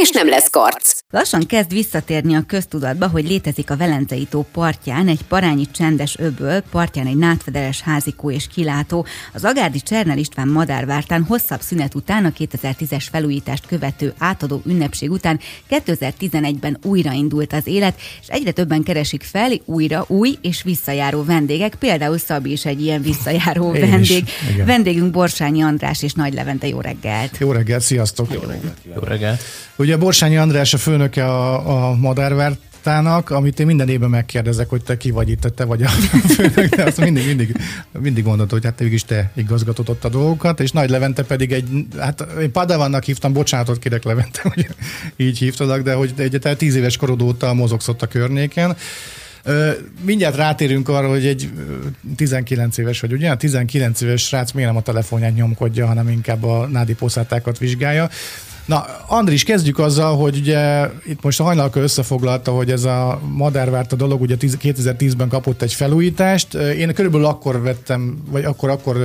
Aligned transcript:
és 0.00 0.10
nem 0.10 0.28
lesz 0.28 0.50
karc. 0.50 0.98
Lassan 1.10 1.46
kezd 1.46 1.72
visszatérni 1.72 2.34
a 2.34 2.44
köztudatba, 2.46 3.08
hogy 3.08 3.28
létezik 3.28 3.70
a 3.70 3.76
Velencei 3.76 4.26
tó 4.30 4.46
partján 4.52 5.08
egy 5.08 5.22
parányi 5.28 5.66
csendes 5.70 6.18
öböl, 6.18 6.60
partján 6.70 7.06
egy 7.06 7.16
nátfederes 7.16 7.80
házikó 7.80 8.30
és 8.30 8.46
kilátó. 8.54 9.06
Az 9.32 9.44
Agárdi 9.44 9.80
Csernel 9.80 10.18
István 10.18 10.48
madárvártán 10.48 11.22
hosszabb 11.22 11.60
szünet 11.60 11.94
után 11.94 12.24
a 12.24 12.32
2010-es 12.38 13.04
felújítást 13.10 13.66
követő 13.66 14.14
átadó 14.18 14.62
ünnepség 14.66 15.10
után 15.10 15.40
2011-ben 15.70 16.78
újraindult 16.82 17.52
az 17.52 17.66
élet, 17.66 18.00
és 18.20 18.26
egyre 18.28 18.50
többen 18.50 18.82
keresik 18.82 19.22
fel 19.22 19.50
újra 19.64 20.04
új 20.08 20.38
és 20.42 20.62
visszajáró 20.62 21.24
vendégek, 21.24 21.74
például 21.74 22.18
Szabi 22.18 22.52
is 22.52 22.64
egy 22.64 22.82
ilyen 22.82 23.02
visszajáró 23.02 23.74
Én 23.74 23.90
vendég. 23.90 24.22
is, 24.22 24.52
igen. 24.52 24.66
Vendégünk 24.66 25.10
Borsányi 25.10 25.62
András 25.62 26.02
és 26.02 26.12
Nagy 26.12 26.34
Levente, 26.34 26.66
jó 26.66 26.80
reggelt! 26.80 27.38
Jó 27.38 27.52
reggelt, 27.52 27.82
sziasztok! 27.82 28.32
Jó 28.32 28.40
reggelt. 28.40 28.76
Jó 28.94 29.02
reggelt. 29.02 29.40
Ugye 29.86 29.96
Borsányi 29.96 30.36
András 30.36 30.74
a 30.74 30.78
főnöke 30.78 31.24
a, 31.24 31.88
a 31.90 31.94
madárvártának, 31.94 33.30
amit 33.30 33.60
én 33.60 33.66
minden 33.66 33.88
évben 33.88 34.10
megkérdezek, 34.10 34.68
hogy 34.68 34.82
te 34.82 34.96
ki 34.96 35.10
vagy 35.10 35.28
itt, 35.28 35.40
te 35.40 35.64
vagy 35.64 35.82
a 35.82 35.88
főnök, 36.36 36.74
de 36.74 36.82
azt 36.84 37.00
mindig, 37.00 37.26
mindig, 37.26 37.56
mindig 37.98 38.24
mondod, 38.24 38.50
hogy 38.50 38.64
hát 38.64 38.80
is 38.80 39.04
te 39.04 39.30
igazgatod 39.34 39.88
ott 39.88 40.04
a 40.04 40.08
dolgokat, 40.08 40.60
és 40.60 40.70
Nagy 40.70 40.90
Levente 40.90 41.24
pedig 41.24 41.52
egy, 41.52 41.86
hát 41.98 42.26
én 42.40 42.52
Padavannak 42.52 43.04
hívtam, 43.04 43.32
bocsánatot 43.32 43.78
kérek 43.78 44.04
Levente, 44.04 44.40
hogy 44.42 44.66
így 45.16 45.38
hívtalak, 45.38 45.82
de 45.82 45.94
hogy 45.94 46.12
egy 46.16 46.38
te 46.40 46.56
tíz 46.56 46.74
éves 46.74 46.96
korod 46.96 47.22
óta 47.22 47.54
mozogsz 47.54 47.88
ott 47.88 48.02
a 48.02 48.06
környéken. 48.06 48.76
Mindjárt 50.00 50.36
rátérünk 50.36 50.88
arra, 50.88 51.08
hogy 51.08 51.26
egy 51.26 51.50
ö, 51.58 51.86
19 52.16 52.78
éves 52.78 53.00
vagy, 53.00 53.12
ugye? 53.12 53.30
A 53.30 53.36
19 53.36 54.00
éves 54.00 54.22
srác 54.22 54.52
miért 54.52 54.68
nem 54.68 54.78
a 54.78 54.82
telefonját 54.82 55.34
nyomkodja, 55.34 55.86
hanem 55.86 56.08
inkább 56.08 56.44
a 56.44 56.66
nádi 56.66 56.94
poszátákat 56.94 57.58
vizsgálja. 57.58 58.10
Na, 58.66 58.84
Andris, 59.06 59.44
kezdjük 59.44 59.78
azzal, 59.78 60.16
hogy 60.16 60.36
ugye 60.36 60.90
itt 61.06 61.22
most 61.22 61.40
a 61.40 61.44
hajnalka 61.44 61.80
összefoglalta, 61.80 62.52
hogy 62.52 62.70
ez 62.70 62.84
a 62.84 63.20
madárvárt 63.32 63.92
a 63.92 63.96
dolog 63.96 64.20
ugye 64.20 64.36
10 64.36 64.56
2010-ben 64.62 65.28
kapott 65.28 65.62
egy 65.62 65.72
felújítást. 65.72 66.54
Én 66.54 66.94
körülbelül 66.94 67.26
akkor 67.26 67.62
vettem, 67.62 68.22
vagy 68.30 68.44
akkor, 68.44 68.70
akkor 68.70 68.96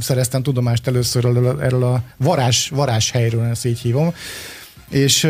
szereztem 0.00 0.42
tudomást 0.42 0.86
először 0.86 1.24
erről 1.60 1.84
a, 1.84 2.02
varázs, 2.16 2.68
varázs 2.70 3.10
helyről, 3.10 3.44
ezt 3.44 3.66
így 3.66 3.78
hívom. 3.78 4.14
És, 4.88 5.20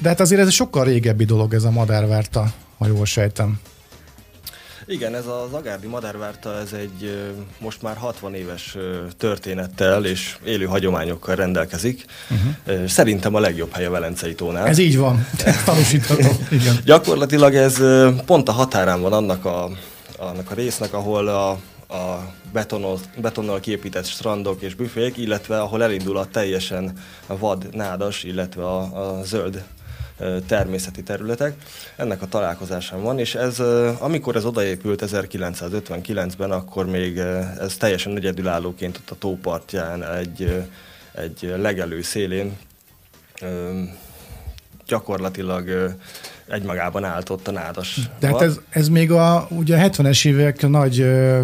de 0.00 0.08
hát 0.08 0.20
azért 0.20 0.40
ez 0.40 0.52
sokkal 0.52 0.84
régebbi 0.84 1.24
dolog 1.24 1.54
ez 1.54 1.64
a 1.64 1.70
madárvárta, 1.70 2.52
ha 2.78 2.86
jól 2.86 3.04
sejtem. 3.04 3.60
Igen, 4.88 5.14
ez 5.14 5.26
az 5.26 5.52
Agárdi 5.52 5.86
Madárvárta, 5.86 6.58
ez 6.58 6.72
egy 6.72 7.32
most 7.58 7.82
már 7.82 7.96
60 7.96 8.34
éves 8.34 8.76
történettel 9.16 10.04
és 10.04 10.36
élő 10.44 10.64
hagyományokkal 10.64 11.34
rendelkezik. 11.34 12.04
Uh-huh. 12.30 12.86
Szerintem 12.86 13.34
a 13.34 13.40
legjobb 13.40 13.72
hely 13.72 13.84
a 13.84 13.90
Velencei 13.90 14.34
tónál. 14.34 14.66
Ez 14.66 14.78
így 14.78 14.96
van, 14.96 15.26
tanúsíthatom. 15.64 16.46
Igen. 16.50 16.78
Gyakorlatilag 16.84 17.54
ez 17.54 17.82
pont 18.26 18.48
a 18.48 18.52
határán 18.52 19.00
van 19.00 19.12
annak 19.12 19.44
a, 19.44 19.70
annak 20.18 20.50
a 20.50 20.54
résznek, 20.54 20.92
ahol 20.92 21.28
a, 21.28 21.50
a 21.94 22.32
betonnal, 22.52 22.98
betonnal 23.20 23.60
kiépített 23.60 24.06
strandok 24.06 24.62
és 24.62 24.74
büfék, 24.74 25.16
illetve 25.16 25.60
ahol 25.60 25.82
elindul 25.82 26.16
a 26.16 26.26
teljesen 26.26 26.92
vad, 27.26 27.74
nádas, 27.74 28.22
illetve 28.22 28.64
a, 28.64 28.80
a 28.80 29.22
zöld 29.24 29.64
természeti 30.46 31.02
területek. 31.02 31.56
Ennek 31.96 32.22
a 32.22 32.26
találkozásán 32.26 33.02
van, 33.02 33.18
és 33.18 33.34
ez, 33.34 33.60
amikor 33.98 34.36
ez 34.36 34.44
odaépült 34.44 35.02
1959-ben, 35.06 36.50
akkor 36.50 36.86
még 36.86 37.18
ez 37.58 37.76
teljesen 37.76 38.16
egyedülállóként 38.16 38.96
ott 38.96 39.10
a 39.10 39.18
tópartján 39.18 40.04
egy, 40.04 40.62
egy 41.12 41.54
legelő 41.58 42.02
szélén 42.02 42.56
gyakorlatilag 44.86 45.94
egymagában 46.48 47.04
állt 47.04 47.30
ott 47.30 47.48
a 47.48 47.50
nádas. 47.50 48.00
De 48.18 48.26
hát 48.26 48.36
vad. 48.36 48.42
ez, 48.42 48.60
ez 48.68 48.88
még 48.88 49.10
a, 49.10 49.46
ugye 49.50 49.76
a 49.76 49.88
70-es 49.88 50.26
évek 50.26 50.68
nagy 50.68 51.00
ö, 51.00 51.42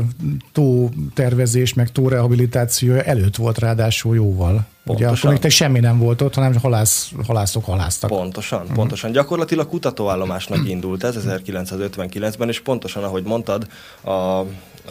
tótervezés, 0.52 1.74
meg 1.74 1.92
tórehabilitáció 1.92 2.94
előtt 2.94 3.36
volt 3.36 3.58
ráadásul 3.58 4.14
jóval. 4.14 4.66
Ugye 4.84 4.94
Pontosan. 4.94 5.16
akkor 5.16 5.30
még 5.30 5.40
te 5.40 5.48
semmi 5.48 5.80
nem 5.80 5.98
volt 5.98 6.22
ott, 6.22 6.34
hanem 6.34 6.56
halász, 6.56 7.12
halászok 7.26 7.64
halásztak. 7.64 8.10
Pontosan, 8.10 8.60
uh-huh. 8.60 8.76
pontosan. 8.76 9.12
Gyakorlatilag 9.12 9.68
kutatóállomásnak 9.68 10.68
indult 10.68 11.04
ez 11.04 11.16
1959-ben, 11.26 12.48
és 12.48 12.60
pontosan, 12.60 13.04
ahogy 13.04 13.22
mondtad, 13.22 13.66
a, 14.00 14.10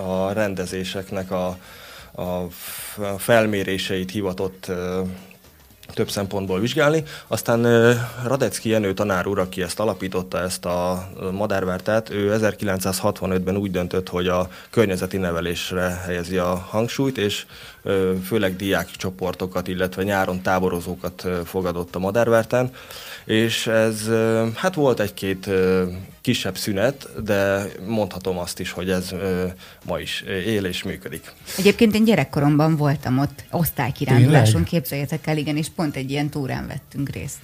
a 0.01 0.31
rendezéseknek 0.33 1.31
a, 1.31 1.57
a 2.11 2.47
felméréseit 3.17 4.11
hivatott 4.11 4.71
több 5.93 6.09
szempontból 6.09 6.59
vizsgálni. 6.59 7.03
Aztán 7.27 7.61
Radecki 8.23 8.69
Jenő 8.69 8.93
tanár 8.93 9.27
úr, 9.27 9.39
aki 9.39 9.61
ezt 9.61 9.79
alapította, 9.79 10.39
ezt 10.39 10.65
a 10.65 11.09
madárvártát, 11.31 12.09
ő 12.09 12.37
1965-ben 12.41 13.57
úgy 13.57 13.71
döntött, 13.71 14.09
hogy 14.09 14.27
a 14.27 14.49
környezeti 14.69 15.17
nevelésre 15.17 16.01
helyezi 16.05 16.37
a 16.37 16.55
hangsúlyt, 16.69 17.17
és 17.17 17.45
főleg 18.25 18.55
diákcsoportokat, 18.55 19.67
illetve 19.67 20.03
nyáron 20.03 20.41
táborozókat 20.41 21.27
fogadott 21.45 21.95
a 21.95 21.99
madárvártán, 21.99 22.71
és 23.25 23.67
ez, 23.67 24.09
hát 24.55 24.75
volt 24.75 24.99
egy-két 24.99 25.49
kisebb 26.21 26.57
szünet, 26.57 27.23
de 27.23 27.65
mondhatom 27.85 28.37
azt 28.37 28.59
is, 28.59 28.71
hogy 28.71 28.89
ez 28.89 29.11
ö, 29.11 29.45
ma 29.85 29.99
is 29.99 30.21
él 30.45 30.65
és 30.65 30.83
működik. 30.83 31.31
Egyébként 31.57 31.95
én 31.95 32.03
gyerekkoromban 32.03 32.75
voltam 32.75 33.19
ott 33.19 33.43
osztálykiránduláson, 33.51 34.63
képzeljétek 34.63 35.27
el, 35.27 35.37
igen, 35.37 35.57
és 35.57 35.67
pont 35.75 35.95
egy 35.95 36.11
ilyen 36.11 36.29
túrán 36.29 36.67
vettünk 36.67 37.09
részt. 37.09 37.39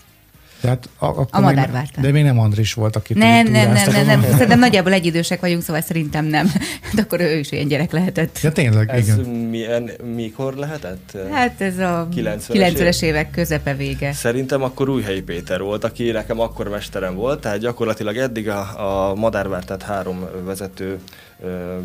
Tehát 0.61 0.89
a, 0.99 1.05
A 1.29 1.39
madárvártán. 1.39 2.03
De 2.03 2.11
még 2.11 2.23
nem 2.23 2.39
Andris 2.39 2.73
volt, 2.73 2.95
aki 2.95 3.13
Nem, 3.13 3.47
nem, 3.47 3.71
nem, 3.71 3.91
nem, 3.91 4.05
nem. 4.05 4.21
Szerintem 4.21 4.59
nagyjából 4.59 4.93
egyidősek 4.93 5.39
vagyunk, 5.39 5.61
szóval 5.63 5.81
szerintem 5.81 6.25
nem. 6.25 6.51
De 6.95 7.01
akkor 7.01 7.19
ő 7.19 7.37
is 7.37 7.51
ilyen 7.51 7.67
gyerek 7.67 7.91
lehetett. 7.91 8.39
Ja, 8.41 8.51
tényleg, 8.51 8.89
Ez 8.89 9.07
igen. 9.07 9.19
milyen, 9.19 9.91
mikor 10.15 10.53
lehetett? 10.53 11.17
Hát 11.31 11.61
ez 11.61 11.77
a 11.77 12.07
90-es 12.15 12.43
90-es 12.47 13.01
évek 13.01 13.31
közepe 13.31 13.75
vége. 13.75 14.13
Szerintem 14.13 14.63
akkor 14.63 14.89
Újhelyi 14.89 15.21
Péter 15.21 15.61
volt, 15.61 15.83
aki 15.83 16.11
nekem 16.11 16.39
akkor 16.39 16.69
mesterem 16.69 17.15
volt, 17.15 17.41
tehát 17.41 17.57
gyakorlatilag 17.57 18.17
eddig 18.17 18.49
a, 18.49 19.09
a 19.09 19.15
Madárvártát 19.15 19.83
három 19.83 20.25
vezető 20.45 20.99
ö, 21.43 21.77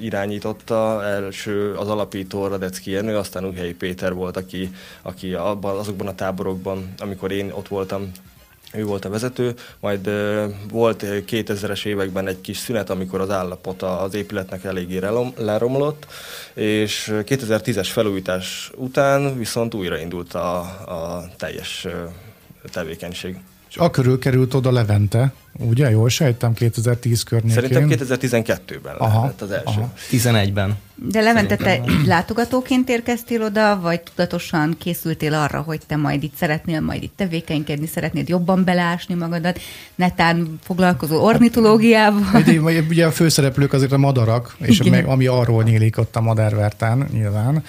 irányította. 0.00 1.04
Első 1.04 1.74
az 1.74 1.88
alapító 1.88 2.46
Radecki 2.46 2.90
Jenő, 2.90 3.16
aztán 3.16 3.44
Újhelyi 3.46 3.74
Péter 3.74 4.14
volt, 4.14 4.36
aki, 4.36 4.70
aki 5.02 5.34
abban, 5.34 5.78
azokban 5.78 6.06
a 6.06 6.14
táborokban, 6.14 6.94
amikor 6.98 7.32
én 7.32 7.50
ott 7.54 7.68
voltam, 7.74 8.12
ő 8.72 8.84
volt 8.84 9.04
a 9.04 9.08
vezető, 9.08 9.54
majd 9.80 10.10
volt 10.70 11.02
ö, 11.02 11.18
2000-es 11.26 11.84
években 11.84 12.26
egy 12.26 12.40
kis 12.40 12.56
szünet, 12.56 12.90
amikor 12.90 13.20
az 13.20 13.30
állapota 13.30 14.00
az 14.00 14.14
épületnek 14.14 14.64
eléggé 14.64 15.00
leromlott, 15.36 16.06
és 16.54 17.08
ö, 17.08 17.20
2010-es 17.24 17.88
felújítás 17.92 18.70
után 18.76 19.38
viszont 19.38 19.74
újraindult 19.74 20.34
a, 20.34 20.58
a 20.86 21.24
teljes 21.36 21.86
tevékenység. 22.72 23.36
És 23.74 23.80
a 23.80 23.90
körül 23.90 24.18
került 24.18 24.54
oda 24.54 24.72
Levente, 24.72 25.32
ugye? 25.58 25.90
Jól 25.90 26.08
sejtem, 26.08 26.52
2010 26.52 27.22
környékén. 27.22 27.62
Szerintem 27.62 28.06
2012-ben 28.08 28.94
Aha, 28.98 29.20
lehetett 29.20 29.40
az 29.40 29.50
első. 29.50 29.64
aha. 29.64 29.92
11-ben. 30.10 30.76
De 30.94 31.20
Levente, 31.20 31.56
te 31.56 31.80
látogatóként 32.06 32.88
érkeztél 32.88 33.42
oda, 33.42 33.80
vagy 33.80 34.00
tudatosan 34.00 34.76
készültél 34.78 35.34
arra, 35.34 35.60
hogy 35.60 35.80
te 35.86 35.96
majd 35.96 36.22
itt 36.22 36.36
szeretnél 36.36 36.80
majd 36.80 37.02
itt 37.02 37.12
tevékenykedni, 37.16 37.86
szeretnéd 37.86 38.28
jobban 38.28 38.64
beleásni 38.64 39.14
magadat, 39.14 39.60
netán 39.94 40.58
foglalkozó 40.62 41.22
ornitológiával? 41.22 42.42
Ugye, 42.46 42.80
ugye 42.88 43.06
a 43.06 43.12
főszereplők 43.12 43.72
azért 43.72 43.92
a 43.92 43.98
madarak, 43.98 44.56
és 44.58 44.80
Igen. 44.80 44.92
meg, 44.92 45.06
ami 45.06 45.26
arról 45.26 45.62
nyílik 45.62 45.98
ott 45.98 46.16
a 46.16 46.20
madárvártán 46.20 47.08
nyilván. 47.12 47.64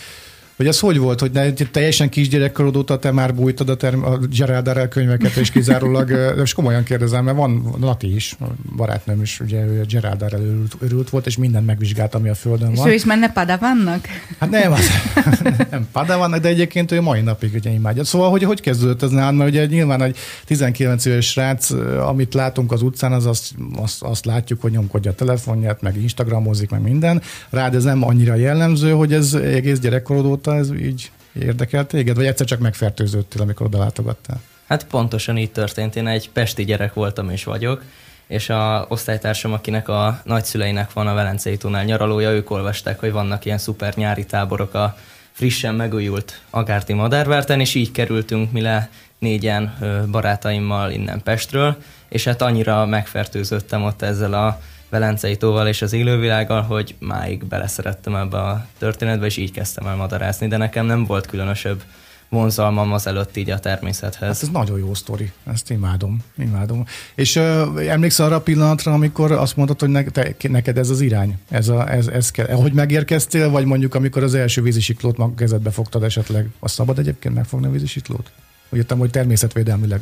Hogy 0.55 0.67
ez 0.67 0.79
hogy 0.79 0.97
volt, 0.97 1.19
hogy 1.19 1.31
ne, 1.31 1.51
teljesen 1.53 2.09
kisgyerekkorod 2.09 2.75
óta 2.75 2.99
te 2.99 3.11
már 3.11 3.35
bújtad 3.35 3.69
a, 3.69 3.75
term- 3.75 4.05
a 4.05 4.17
Gerald 4.17 4.63
Darrell 4.63 4.87
könyveket, 4.87 5.35
és 5.35 5.51
kizárólag, 5.51 6.37
és 6.43 6.53
komolyan 6.53 6.83
kérdezem, 6.83 7.23
mert 7.23 7.37
van 7.37 7.75
Lati 7.81 8.15
is, 8.15 8.37
barátnőm 8.75 9.21
is, 9.21 9.39
ugye 9.39 9.65
ő 9.65 9.81
a 9.81 9.85
Gerald 9.85 10.17
Darrell 10.17 10.41
örült, 10.41 10.75
örült, 10.79 11.09
volt, 11.09 11.25
és 11.25 11.37
mindent 11.37 11.65
megvizsgált, 11.65 12.15
ami 12.15 12.29
a 12.29 12.33
földön 12.35 12.73
van. 12.73 12.85
És 12.85 12.91
ő 12.91 12.95
is 12.95 13.05
menne 13.05 13.31
Padavannak? 13.31 14.05
Hát 14.39 14.49
nem, 14.49 14.71
az, 14.71 14.89
nem 15.71 15.87
Padavannak, 15.91 16.39
de 16.39 16.47
egyébként 16.47 16.91
ő 16.91 17.01
mai 17.01 17.21
napig 17.21 17.53
ugye 17.53 17.69
imádja. 17.69 18.03
Szóval, 18.03 18.29
hogy 18.29 18.43
hogy 18.43 18.61
kezdődött 18.61 19.03
ez 19.03 19.09
nálad, 19.09 19.35
mert 19.35 19.49
ugye 19.49 19.65
nyilván 19.65 20.01
egy 20.01 20.17
19 20.45 21.05
éves 21.05 21.29
srác, 21.29 21.71
amit 22.07 22.33
látunk 22.33 22.71
az 22.71 22.81
utcán, 22.81 23.11
az 23.11 23.25
azt, 23.25 23.51
azt, 23.75 24.03
azt 24.03 24.25
látjuk, 24.25 24.61
hogy 24.61 24.71
nyomkodja 24.71 25.11
a 25.11 25.15
telefonját, 25.15 25.81
meg 25.81 26.01
Instagramozik, 26.01 26.69
meg 26.69 26.81
minden. 26.81 27.21
Rád 27.49 27.75
ez 27.75 27.83
nem 27.83 28.03
annyira 28.03 28.35
jellemző, 28.35 28.91
hogy 28.91 29.13
ez 29.13 29.33
egész 29.33 29.79
gyerekkorod 29.79 30.25
óta 30.45 30.57
ez 30.57 30.71
így 30.71 31.11
érdekel 31.33 31.85
téged, 31.85 32.15
vagy 32.15 32.25
egyszer 32.25 32.45
csak 32.45 32.59
megfertőződtél, 32.59 33.41
amikor 33.41 33.65
oda 33.65 33.77
látogattál? 33.77 34.41
Hát 34.67 34.87
pontosan 34.87 35.37
így 35.37 35.51
történt. 35.51 35.95
Én 35.95 36.07
egy 36.07 36.29
pesti 36.29 36.65
gyerek 36.65 36.93
voltam 36.93 37.29
és 37.29 37.43
vagyok, 37.43 37.83
és 38.27 38.49
a 38.49 38.85
osztálytársam, 38.89 39.53
akinek 39.53 39.87
a 39.87 40.21
nagyszüleinek 40.23 40.93
van 40.93 41.07
a 41.07 41.13
Velencei 41.13 41.57
tónál 41.57 41.83
nyaralója, 41.83 42.31
ők 42.31 42.51
olvasták, 42.51 42.99
hogy 42.99 43.11
vannak 43.11 43.45
ilyen 43.45 43.57
szuper 43.57 43.95
nyári 43.95 44.25
táborok 44.25 44.73
a 44.73 44.97
frissen 45.31 45.75
megújult 45.75 46.41
Agárti 46.49 46.93
Madárvárten, 46.93 47.59
és 47.59 47.75
így 47.75 47.91
kerültünk 47.91 48.51
mi 48.51 48.61
le 48.61 48.89
négyen 49.19 49.77
barátaimmal 50.11 50.91
innen 50.91 51.21
Pestről, 51.23 51.77
és 52.09 52.23
hát 52.23 52.41
annyira 52.41 52.85
megfertőzöttem 52.85 53.83
ott 53.83 54.01
ezzel 54.01 54.33
a 54.33 54.61
Velencei 54.89 55.37
tóval 55.37 55.67
és 55.67 55.81
az 55.81 55.93
élővilággal, 55.93 56.61
hogy 56.61 56.95
máig 56.99 57.45
beleszerettem 57.45 58.15
ebbe 58.15 58.37
a 58.37 58.67
történetbe, 58.77 59.25
és 59.25 59.37
így 59.37 59.51
kezdtem 59.51 59.87
el 59.87 59.95
madarászni, 59.95 60.47
de 60.47 60.57
nekem 60.57 60.85
nem 60.85 61.05
volt 61.05 61.25
különösebb 61.25 61.83
vonzalmam 62.29 62.93
az 62.93 63.07
előtt 63.07 63.37
így 63.37 63.49
a 63.49 63.59
természethez. 63.59 64.19
Hát 64.19 64.41
ez 64.41 64.49
nagyon 64.49 64.79
jó 64.79 64.93
sztori, 64.93 65.31
ezt 65.43 65.69
imádom, 65.69 66.19
imádom. 66.37 66.85
És 67.15 67.35
uh, 67.35 67.43
emlékszel 67.87 68.25
arra 68.25 68.35
a 68.35 68.41
pillanatra, 68.41 68.93
amikor 68.93 69.31
azt 69.31 69.55
mondtad, 69.55 69.79
hogy 69.79 69.89
ne, 69.89 70.03
te, 70.03 70.35
neked 70.41 70.77
ez 70.77 70.89
az 70.89 71.01
irány, 71.01 71.37
ez, 71.49 71.67
a, 71.67 71.91
ez, 71.91 72.07
ez 72.07 72.31
kell. 72.31 72.55
Hogy 72.55 72.73
megérkeztél, 72.73 73.49
vagy 73.49 73.65
mondjuk 73.65 73.95
amikor 73.95 74.23
az 74.23 74.33
első 74.33 74.61
vízisiklót 74.61 75.17
mag 75.17 75.35
kezedbe 75.35 75.69
fogtad 75.69 76.03
esetleg, 76.03 76.49
az 76.59 76.71
szabad 76.71 76.99
egyébként 76.99 77.35
megfogni 77.35 77.67
a 77.67 77.71
vízisiklót? 77.71 78.31
Úgy 78.69 78.77
értem, 78.77 78.97
hogy 78.97 79.09
természetvédelmileg. 79.09 80.01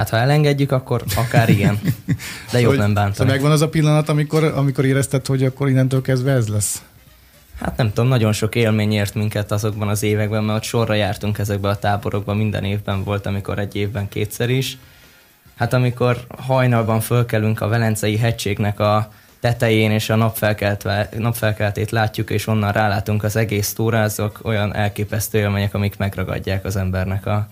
Hát 0.00 0.08
ha 0.08 0.16
elengedjük, 0.16 0.72
akkor 0.72 1.02
akár 1.16 1.48
igen. 1.48 1.80
De 2.52 2.60
jobb 2.60 2.76
nem 2.76 2.94
bántani. 2.94 3.14
Szóval 3.14 3.32
megvan 3.32 3.50
az 3.50 3.60
a 3.60 3.68
pillanat, 3.68 4.08
amikor, 4.08 4.44
amikor 4.44 4.84
érezted, 4.84 5.26
hogy 5.26 5.44
akkor 5.44 5.68
innentől 5.68 6.02
kezdve 6.02 6.32
ez 6.32 6.48
lesz? 6.48 6.82
Hát 7.60 7.76
nem 7.76 7.92
tudom, 7.92 8.08
nagyon 8.08 8.32
sok 8.32 8.54
élmény 8.54 8.92
ért 8.92 9.14
minket 9.14 9.52
azokban 9.52 9.88
az 9.88 10.02
években, 10.02 10.44
mert 10.44 10.58
ott 10.58 10.64
sorra 10.64 10.94
jártunk 10.94 11.38
ezekbe 11.38 11.68
a 11.68 11.78
táborokba, 11.78 12.34
minden 12.34 12.64
évben 12.64 13.04
volt, 13.04 13.26
amikor 13.26 13.58
egy 13.58 13.76
évben 13.76 14.08
kétszer 14.08 14.50
is. 14.50 14.78
Hát 15.56 15.72
amikor 15.72 16.24
hajnalban 16.38 17.00
fölkelünk 17.00 17.60
a 17.60 17.68
Velencei 17.68 18.16
hegységnek 18.16 18.80
a 18.80 19.12
tetején, 19.40 19.90
és 19.90 20.10
a 20.10 20.32
napfelkeltét 21.18 21.90
látjuk, 21.90 22.30
és 22.30 22.46
onnan 22.46 22.72
rálátunk 22.72 23.24
az 23.24 23.36
egész 23.36 23.72
túrázok, 23.72 24.40
olyan 24.42 24.74
elképesztő 24.74 25.38
élmények, 25.38 25.74
amik 25.74 25.96
megragadják 25.96 26.64
az 26.64 26.76
embernek 26.76 27.26
a, 27.26 27.48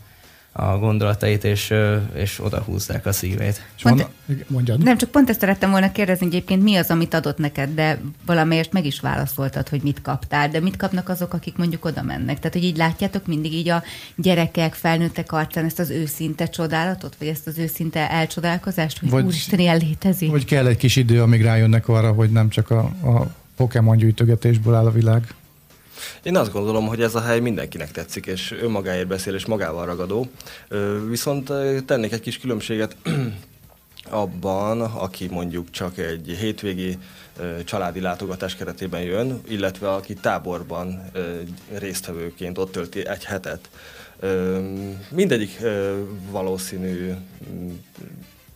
a 0.60 0.78
gondolatait, 0.78 1.44
és, 1.44 1.74
és 2.14 2.40
oda 2.44 2.60
húzzák 2.60 3.06
a 3.06 3.12
szívét. 3.12 3.62
Pont, 3.82 4.08
Mondjad. 4.46 4.82
Nem, 4.82 4.96
csak 4.96 5.10
pont 5.10 5.30
ezt 5.30 5.40
szerettem 5.40 5.70
volna 5.70 5.92
kérdezni, 5.92 6.24
hogy 6.26 6.34
egyébként 6.34 6.62
mi 6.62 6.76
az, 6.76 6.90
amit 6.90 7.14
adott 7.14 7.38
neked, 7.38 7.74
de 7.74 8.00
valamelyest 8.26 8.72
meg 8.72 8.86
is 8.86 9.00
válaszoltad, 9.00 9.68
hogy 9.68 9.82
mit 9.82 10.02
kaptál, 10.02 10.48
de 10.48 10.60
mit 10.60 10.76
kapnak 10.76 11.08
azok, 11.08 11.34
akik 11.34 11.56
mondjuk 11.56 11.84
oda 11.84 12.02
mennek? 12.02 12.36
Tehát, 12.38 12.52
hogy 12.52 12.64
így 12.64 12.76
látjátok 12.76 13.26
mindig 13.26 13.52
így 13.52 13.68
a 13.68 13.82
gyerekek, 14.16 14.74
felnőttek 14.74 15.32
arcán 15.32 15.64
ezt 15.64 15.78
az 15.78 15.90
őszinte 15.90 16.46
csodálatot, 16.46 17.16
vagy 17.18 17.28
ezt 17.28 17.46
az 17.46 17.58
őszinte 17.58 18.10
elcsodálkozást, 18.10 18.98
hogy 18.98 19.10
vagy, 19.10 19.24
úristen, 19.24 19.58
ilyen 19.58 19.76
létezik? 19.76 20.30
Vagy 20.30 20.44
kell 20.44 20.66
egy 20.66 20.76
kis 20.76 20.96
idő, 20.96 21.22
amíg 21.22 21.42
rájönnek 21.42 21.88
arra, 21.88 22.12
hogy 22.12 22.30
nem 22.30 22.48
csak 22.48 22.70
a, 22.70 22.80
a 22.80 23.26
Pokémon 23.56 23.96
gyűjtögetésből 23.96 24.74
áll 24.74 24.86
a 24.86 24.90
világ. 24.92 25.34
Én 26.22 26.36
azt 26.36 26.52
gondolom, 26.52 26.86
hogy 26.86 27.02
ez 27.02 27.14
a 27.14 27.20
hely 27.20 27.40
mindenkinek 27.40 27.90
tetszik, 27.90 28.26
és 28.26 28.54
önmagáért 28.62 29.06
beszél, 29.06 29.34
és 29.34 29.46
magával 29.46 29.86
ragadó. 29.86 30.26
Viszont 31.08 31.52
tennék 31.86 32.12
egy 32.12 32.20
kis 32.20 32.38
különbséget 32.38 32.96
abban, 34.10 34.80
aki 34.80 35.28
mondjuk 35.30 35.70
csak 35.70 35.98
egy 35.98 36.36
hétvégi 36.40 36.98
családi 37.64 38.00
látogatás 38.00 38.56
keretében 38.56 39.00
jön, 39.00 39.40
illetve 39.48 39.92
aki 39.92 40.14
táborban 40.14 41.10
résztvevőként 41.72 42.58
ott 42.58 42.72
tölti 42.72 43.06
egy 43.06 43.24
hetet. 43.24 43.70
Mindegyik 45.10 45.58
valószínű 46.30 47.12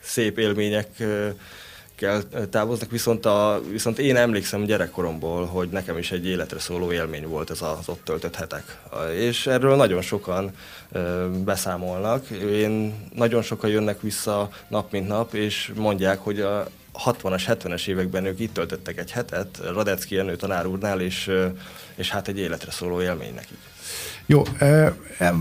szép 0.01 0.39
élmények 0.39 0.89
kell 2.03 2.23
távoznak, 2.51 2.91
viszont, 2.91 3.27
a, 3.27 3.61
viszont 3.71 3.99
én 3.99 4.17
emlékszem 4.17 4.65
gyerekkoromból, 4.65 5.45
hogy 5.45 5.69
nekem 5.69 5.99
is 5.99 6.13
egy 6.13 6.27
életre 6.27 6.59
szóló 6.59 6.93
élmény 6.93 7.27
volt 7.27 7.51
ez 7.51 7.63
az 7.63 7.89
ott 7.89 8.05
töltött 8.05 8.35
hetek. 8.35 8.79
És 9.15 9.47
erről 9.47 9.77
nagyon 9.77 10.03
sokan 10.03 10.51
beszámolnak. 11.45 12.27
Én 12.31 12.95
nagyon 13.15 13.43
sokan 13.43 13.71
jönnek 13.71 14.01
vissza 14.01 14.49
nap 14.69 14.93
mint 14.93 15.09
nap, 15.09 15.35
és 15.35 15.73
mondják, 15.75 16.19
hogy 16.19 16.41
a 16.41 16.67
60-as, 17.05 17.43
70-es 17.47 17.87
években 17.87 18.25
ők 18.25 18.41
itt 18.41 18.55
töltöttek 18.55 18.99
egy 18.99 19.11
hetet, 19.11 19.61
Radecki 19.73 20.15
Jenő 20.15 20.37
tanár 20.37 20.67
úrnál, 20.67 21.01
és, 21.01 21.31
és 21.95 22.11
hát 22.11 22.29
egy 22.29 22.39
életre 22.39 22.71
szóló 22.71 23.03
élmény 23.03 23.35
nekik. 23.35 23.59
Jó, 24.27 24.43
eh, 24.59 24.93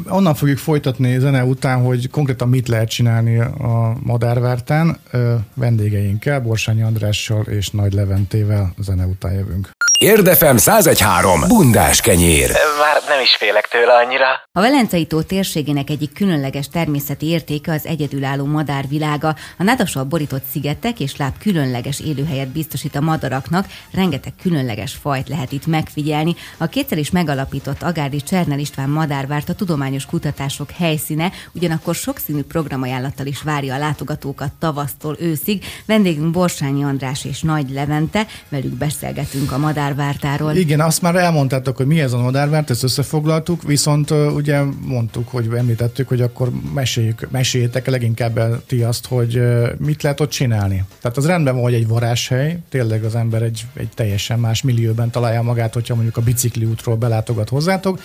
onnan 0.09 0.35
fogjuk 0.35 0.57
folytatni 0.57 1.19
zene 1.19 1.43
után, 1.43 1.81
hogy 1.81 2.09
konkrétan 2.09 2.49
mit 2.49 2.67
lehet 2.67 2.89
csinálni 2.89 3.39
a 3.39 3.97
Madárvártán. 4.03 4.97
Eh, 5.11 5.33
vendégeinkkel, 5.53 6.41
Borsányi 6.41 6.81
Andrással 6.81 7.43
és 7.43 7.69
Nagy 7.69 7.93
Leventével 7.93 8.73
zene 8.77 9.05
után 9.05 9.33
jövünk. 9.33 9.69
Érdefem 10.01 10.55
1013. 10.57 11.41
Bundás 11.47 12.01
kenyér. 12.01 12.51
Már 12.79 13.01
nem 13.07 13.21
is 13.21 13.35
félek 13.35 13.67
tőle 13.67 13.93
annyira. 13.93 14.25
A 14.51 14.61
Velencei 14.61 15.05
tó 15.05 15.21
térségének 15.21 15.89
egyik 15.89 16.13
különleges 16.13 16.69
természeti 16.69 17.25
értéke 17.25 17.71
az 17.71 17.85
egyedülálló 17.85 18.45
madárvilága. 18.45 19.35
A 19.57 19.63
nádassal 19.63 20.03
borított 20.03 20.43
szigetek 20.51 20.99
és 20.99 21.17
láb 21.17 21.33
különleges 21.39 21.99
élőhelyet 21.99 22.47
biztosít 22.47 22.95
a 22.95 23.01
madaraknak, 23.01 23.65
rengeteg 23.93 24.33
különleges 24.41 24.93
fajt 25.01 25.27
lehet 25.27 25.51
itt 25.51 25.65
megfigyelni. 25.65 26.35
A 26.57 26.67
kétszer 26.67 26.97
is 26.97 27.11
megalapított 27.11 27.81
Agárdi 27.81 28.21
Csernel 28.21 28.59
István 28.59 28.89
madárvárt 28.89 29.49
a 29.49 29.55
tudományos 29.55 30.05
kutatások 30.05 30.71
helyszíne, 30.71 31.31
ugyanakkor 31.51 31.95
sokszínű 31.95 32.41
programajánlattal 32.41 33.25
is 33.25 33.41
várja 33.41 33.75
a 33.75 33.79
látogatókat 33.79 34.51
tavasztól 34.59 35.15
őszig. 35.19 35.63
Vendégünk 35.85 36.31
Borsányi 36.31 36.83
András 36.83 37.25
és 37.25 37.41
Nagy 37.41 37.69
Levente, 37.69 38.25
velük 38.49 38.73
beszélgetünk 38.73 39.51
a 39.51 39.57
madár 39.57 39.89
madárvártáról. 39.95 40.55
Igen, 40.55 40.79
azt 40.79 41.01
már 41.01 41.15
elmondtátok, 41.15 41.77
hogy 41.77 41.85
mi 41.85 42.01
ez 42.01 42.13
a 42.13 42.17
madárvárt, 42.17 42.69
ezt 42.69 42.83
összefoglaltuk, 42.83 43.63
viszont 43.63 44.11
ugye 44.11 44.61
mondtuk, 44.85 45.27
hogy 45.27 45.49
említettük, 45.57 46.07
hogy 46.07 46.21
akkor 46.21 46.51
meséljük, 46.73 47.27
meséljétek 47.31 47.87
leginkább 47.87 48.37
el 48.37 48.61
ti 48.67 48.83
azt, 48.83 49.07
hogy 49.07 49.41
mit 49.77 50.03
lehet 50.03 50.19
ott 50.19 50.29
csinálni. 50.29 50.83
Tehát 51.01 51.17
az 51.17 51.25
rendben 51.25 51.53
van, 51.53 51.63
hogy 51.63 51.73
egy 51.73 51.87
varázshely, 51.87 52.57
tényleg 52.69 53.03
az 53.03 53.15
ember 53.15 53.41
egy, 53.41 53.65
egy 53.73 53.89
teljesen 53.95 54.39
más 54.39 54.61
millióben 54.61 55.09
találja 55.09 55.41
magát, 55.41 55.73
hogyha 55.73 55.93
mondjuk 55.93 56.17
a 56.17 56.21
bicikli 56.21 56.65
útról 56.65 56.95
belátogat 56.95 57.49
hozzátok, 57.49 57.99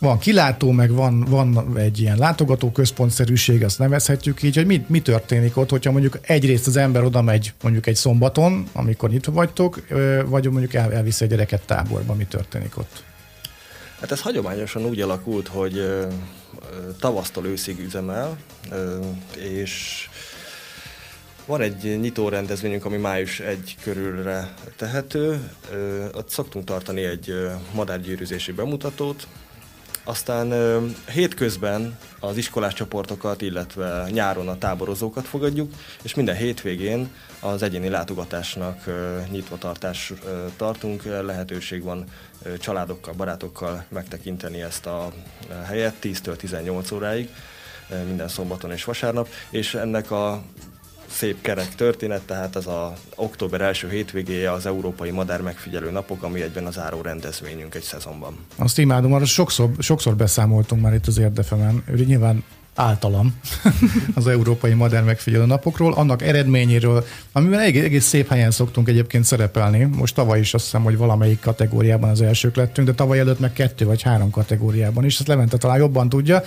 van 0.00 0.18
kilátó, 0.18 0.70
meg 0.70 0.92
van, 0.92 1.20
van 1.20 1.76
egy 1.76 2.00
ilyen 2.00 2.18
látogató 2.18 2.70
központszerűség, 2.70 3.64
azt 3.64 3.78
nevezhetjük 3.78 4.42
így, 4.42 4.56
hogy 4.56 4.66
mi, 4.66 4.84
mi 4.88 5.00
történik 5.00 5.56
ott, 5.56 5.70
hogyha 5.70 5.90
mondjuk 5.90 6.18
egyrészt 6.22 6.66
az 6.66 6.76
ember 6.76 7.04
oda 7.04 7.22
megy 7.22 7.52
mondjuk 7.62 7.86
egy 7.86 7.96
szombaton, 7.96 8.68
amikor 8.72 9.10
nyitva 9.10 9.32
vagytok, 9.32 9.86
vagy 10.26 10.50
mondjuk 10.50 10.74
el, 10.74 10.92
elvisz 10.92 11.20
egy 11.20 11.28
gyereket 11.28 11.62
táborba, 11.66 12.14
mi 12.14 12.24
történik 12.24 12.78
ott? 12.78 13.02
Hát 14.00 14.12
ez 14.12 14.20
hagyományosan 14.20 14.84
úgy 14.84 15.00
alakult, 15.00 15.48
hogy 15.48 15.96
tavasztól 17.00 17.46
őszig 17.46 17.78
üzemel, 17.78 18.38
és 19.36 20.08
van 21.46 21.60
egy 21.60 21.98
nyitó 22.00 22.28
rendezvényünk, 22.28 22.84
ami 22.84 22.96
május 22.96 23.40
1 23.40 23.76
körülre 23.82 24.54
tehető. 24.76 25.50
Ott 26.14 26.28
szoktunk 26.28 26.64
tartani 26.64 27.02
egy 27.02 27.34
madárgyűrűzési 27.74 28.52
bemutatót, 28.52 29.26
aztán 30.04 30.52
hétközben 31.08 31.98
az 32.20 32.36
iskolás 32.36 32.74
csoportokat, 32.74 33.42
illetve 33.42 34.06
nyáron 34.10 34.48
a 34.48 34.58
táborozókat 34.58 35.26
fogadjuk, 35.26 35.72
és 36.02 36.14
minden 36.14 36.36
hétvégén 36.36 37.10
az 37.40 37.62
egyéni 37.62 37.88
látogatásnak 37.88 38.84
nyitva 39.30 39.58
tartás 39.58 40.12
tartunk. 40.56 41.04
Lehetőség 41.04 41.82
van 41.82 42.04
családokkal, 42.58 43.14
barátokkal 43.14 43.84
megtekinteni 43.88 44.62
ezt 44.62 44.86
a 44.86 45.12
helyet 45.66 45.94
10-től 46.02 46.36
18 46.36 46.90
óráig, 46.90 47.28
minden 48.06 48.28
szombaton 48.28 48.72
és 48.72 48.84
vasárnap, 48.84 49.28
és 49.50 49.74
ennek 49.74 50.10
a 50.10 50.42
szép 51.10 51.40
kerek 51.40 51.74
történet, 51.74 52.22
tehát 52.22 52.56
az 52.56 52.66
a 52.66 52.94
október 53.14 53.60
első 53.60 53.88
hétvégéje 53.88 54.52
az 54.52 54.66
Európai 54.66 55.10
Madár 55.10 55.42
Megfigyelő 55.42 55.90
Napok, 55.90 56.22
ami 56.22 56.42
egyben 56.42 56.66
az 56.66 56.74
záró 56.74 57.00
rendezvényünk 57.00 57.74
egy 57.74 57.82
szezonban. 57.82 58.36
Azt 58.56 58.78
imádom, 58.78 59.12
arra 59.12 59.24
sokszor, 59.24 59.70
sokszor 59.78 60.16
beszámoltunk 60.16 60.82
már 60.82 60.94
itt 60.94 61.06
az 61.06 61.18
Érdefemen. 61.18 61.84
Nyilván 62.06 62.44
általam 62.74 63.40
az 64.14 64.26
Európai 64.26 64.72
Modern 64.72 65.04
Megfigyelő 65.04 65.46
Napokról, 65.46 65.92
annak 65.92 66.22
eredményéről, 66.22 67.04
amiben 67.32 67.60
egész, 67.60 67.84
egész 67.84 68.04
szép 68.04 68.28
helyen 68.28 68.50
szoktunk 68.50 68.88
egyébként 68.88 69.24
szerepelni. 69.24 69.84
Most 69.84 70.14
tavaly 70.14 70.38
is 70.38 70.54
azt 70.54 70.64
hiszem, 70.64 70.82
hogy 70.82 70.96
valamelyik 70.96 71.40
kategóriában 71.40 72.10
az 72.10 72.22
elsők 72.22 72.56
lettünk, 72.56 72.86
de 72.86 72.94
tavaly 72.94 73.18
előtt 73.18 73.38
meg 73.38 73.52
kettő 73.52 73.84
vagy 73.84 74.02
három 74.02 74.30
kategóriában 74.30 75.04
is. 75.04 75.18
Ezt 75.18 75.28
Levente 75.28 75.56
talán 75.56 75.78
jobban 75.78 76.08
tudja. 76.08 76.42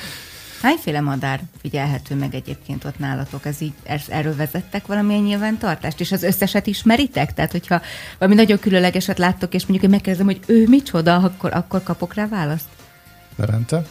Hányféle 0.63 1.01
madár 1.01 1.41
figyelhető 1.61 2.15
meg 2.15 2.35
egyébként 2.35 2.83
ott 2.83 2.99
nálatok? 2.99 3.45
Ez 3.45 3.61
így, 3.61 3.73
erről 4.07 4.35
vezettek 4.35 4.85
valamilyen 4.87 5.21
nyilvántartást, 5.21 5.99
és 5.99 6.11
az 6.11 6.23
összeset 6.23 6.67
ismeritek? 6.67 7.33
Tehát, 7.33 7.51
hogyha 7.51 7.81
valami 8.17 8.35
nagyon 8.35 8.59
különlegeset 8.59 9.17
láttok, 9.17 9.53
és 9.53 9.61
mondjuk 9.61 9.83
én 9.83 9.89
megkérdezem, 9.89 10.25
hogy 10.25 10.39
ő 10.45 10.67
micsoda, 10.67 11.15
akkor, 11.15 11.53
akkor 11.53 11.83
kapok 11.83 12.13
rá 12.13 12.27
választ? 12.27 12.67
Levente? 13.35 13.85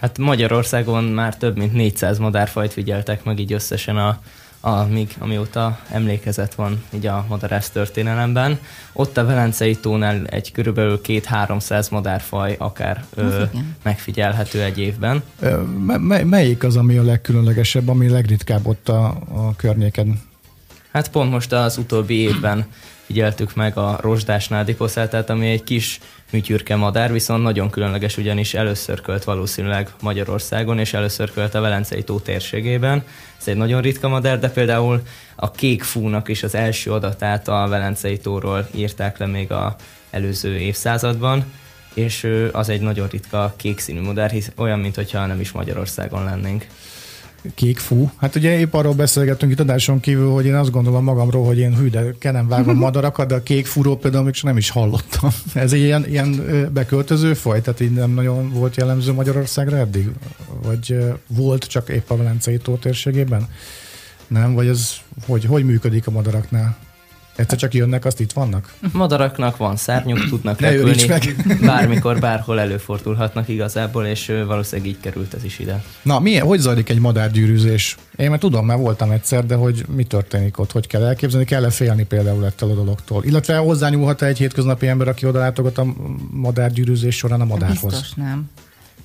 Hát 0.00 0.18
Magyarországon 0.18 1.04
már 1.04 1.36
több 1.36 1.56
mint 1.56 1.72
400 1.72 2.18
madárfajt 2.18 2.72
figyeltek 2.72 3.24
meg 3.24 3.38
így 3.38 3.52
összesen 3.52 3.96
a, 3.96 4.20
a, 4.60 4.82
míg, 4.82 5.14
amióta 5.18 5.78
emlékezet 5.90 6.54
van 6.54 6.84
így 6.94 7.06
a 7.06 7.24
madarász 7.28 7.70
történelemben. 7.70 8.58
Ott 8.92 9.16
a 9.16 9.24
Velencei 9.24 9.76
tónál 9.76 10.26
egy 10.26 10.52
körülbelül 10.52 11.00
két-háromszáz 11.00 11.88
madárfaj 11.88 12.56
akár 12.58 13.04
ö, 13.14 13.42
megfigyelhető 13.82 14.62
egy 14.62 14.78
évben. 14.78 15.22
M- 15.86 16.24
melyik 16.24 16.64
az, 16.64 16.76
ami 16.76 16.96
a 16.96 17.02
legkülönlegesebb, 17.02 17.88
ami 17.88 18.08
legritkább 18.08 18.66
ott 18.66 18.88
a, 18.88 19.06
a 19.34 19.56
környéken? 19.56 20.20
Hát 20.92 21.10
pont 21.10 21.30
most 21.30 21.52
az 21.52 21.76
utóbbi 21.78 22.14
évben 22.14 22.66
figyeltük 23.06 23.54
meg 23.54 23.76
a 23.76 23.98
rozsdás 24.00 24.48
nádiposzátát, 24.48 25.30
ami 25.30 25.50
egy 25.50 25.64
kis 25.64 25.98
műtyürke 26.30 26.76
madár, 26.76 27.12
viszont 27.12 27.42
nagyon 27.42 27.70
különleges, 27.70 28.16
ugyanis 28.16 28.54
először 28.54 29.00
költ 29.00 29.24
valószínűleg 29.24 29.90
Magyarországon, 30.00 30.78
és 30.78 30.92
először 30.94 31.32
költ 31.32 31.54
a 31.54 31.60
Velencei 31.60 32.02
tó 32.02 32.18
térségében. 32.18 33.04
Ez 33.40 33.48
egy 33.48 33.56
nagyon 33.56 33.80
ritka 33.80 34.08
madár, 34.08 34.38
de 34.38 34.50
például 34.50 35.02
a 35.36 35.50
kék 35.50 35.82
fúnak 35.82 36.28
is 36.28 36.42
az 36.42 36.54
első 36.54 36.92
adatát 36.92 37.48
a 37.48 37.66
Velencei 37.68 38.18
tóról 38.18 38.68
írták 38.74 39.18
le 39.18 39.26
még 39.26 39.52
a 39.52 39.76
előző 40.10 40.58
évszázadban, 40.58 41.44
és 41.94 42.28
az 42.52 42.68
egy 42.68 42.80
nagyon 42.80 43.08
ritka 43.08 43.54
kék 43.56 43.78
színű 43.78 44.00
madár, 44.00 44.30
hisz 44.30 44.50
olyan, 44.56 44.78
mintha 44.78 45.26
nem 45.26 45.40
is 45.40 45.52
Magyarországon 45.52 46.24
lennénk 46.24 46.66
kék 47.54 47.78
fú. 47.78 48.10
Hát 48.16 48.34
ugye 48.34 48.58
épp 48.58 48.74
arról 48.74 48.92
beszélgettünk 48.92 49.52
itt 49.52 49.60
adáson 49.60 50.00
kívül, 50.00 50.30
hogy 50.30 50.46
én 50.46 50.54
azt 50.54 50.70
gondolom 50.70 51.04
magamról, 51.04 51.44
hogy 51.44 51.58
én 51.58 51.76
hű, 51.76 51.88
de 51.88 52.14
kenem 52.18 52.48
vágom 52.48 52.76
madarakat, 52.76 53.28
de 53.28 53.34
a 53.34 53.42
kék 53.42 53.66
fúról 53.66 53.98
például 53.98 54.24
még 54.24 54.34
nem 54.42 54.56
is 54.56 54.70
hallottam. 54.70 55.30
Ez 55.54 55.72
egy 55.72 55.80
ilyen, 55.80 56.06
ilyen 56.08 56.42
beköltöző 56.72 57.34
faj, 57.34 57.60
tehát 57.60 57.80
így 57.80 57.92
nem 57.92 58.10
nagyon 58.10 58.52
volt 58.52 58.76
jellemző 58.76 59.12
Magyarországra 59.12 59.76
eddig? 59.76 60.10
Vagy 60.62 60.96
volt 61.26 61.64
csak 61.64 61.88
épp 61.88 62.10
a 62.10 62.16
Velencei 62.16 62.56
tó 62.56 62.74
térségében? 62.74 63.48
Nem? 64.26 64.54
Vagy 64.54 64.66
ez 64.66 64.90
hogy, 65.26 65.44
hogy 65.44 65.64
működik 65.64 66.06
a 66.06 66.10
madaraknál? 66.10 66.76
Egyszer 67.36 67.58
csak 67.58 67.74
jönnek, 67.74 68.04
azt 68.04 68.20
itt 68.20 68.32
vannak? 68.32 68.74
Madaraknak 68.92 69.56
van 69.56 69.76
szárnyuk, 69.76 70.28
tudnak 70.28 70.60
repülni, 70.60 71.06
bármikor, 71.66 72.18
bárhol 72.18 72.60
előfordulhatnak 72.60 73.48
igazából, 73.48 74.06
és 74.06 74.32
valószínűleg 74.46 74.90
így 74.90 75.00
került 75.00 75.34
ez 75.34 75.44
is 75.44 75.58
ide. 75.58 75.84
Na, 76.02 76.20
milyen, 76.20 76.46
hogy 76.46 76.58
zajlik 76.58 76.88
egy 76.88 76.98
madárgyűrűzés? 76.98 77.96
Én 78.16 78.30
már 78.30 78.38
tudom, 78.38 78.66
mert 78.66 78.80
voltam 78.80 79.10
egyszer, 79.10 79.46
de 79.46 79.54
hogy 79.54 79.84
mi 79.94 80.04
történik 80.04 80.58
ott, 80.58 80.72
hogy 80.72 80.86
kell 80.86 81.04
elképzelni, 81.04 81.46
kell-e 81.46 81.70
félni 81.70 82.04
például 82.04 82.44
ettől 82.44 82.70
a 82.70 82.74
dologtól? 82.74 83.24
Illetve 83.24 83.56
hozzányúlhat 83.56 84.22
egy 84.22 84.38
hétköznapi 84.38 84.86
ember, 84.86 85.08
aki 85.08 85.26
oda 85.26 85.38
látogat 85.38 85.78
a 85.78 85.86
madárgyűrűzés 86.30 87.16
során 87.16 87.40
a 87.40 87.44
madárhoz? 87.44 87.92
Biztos 87.92 88.12
nem. 88.14 88.50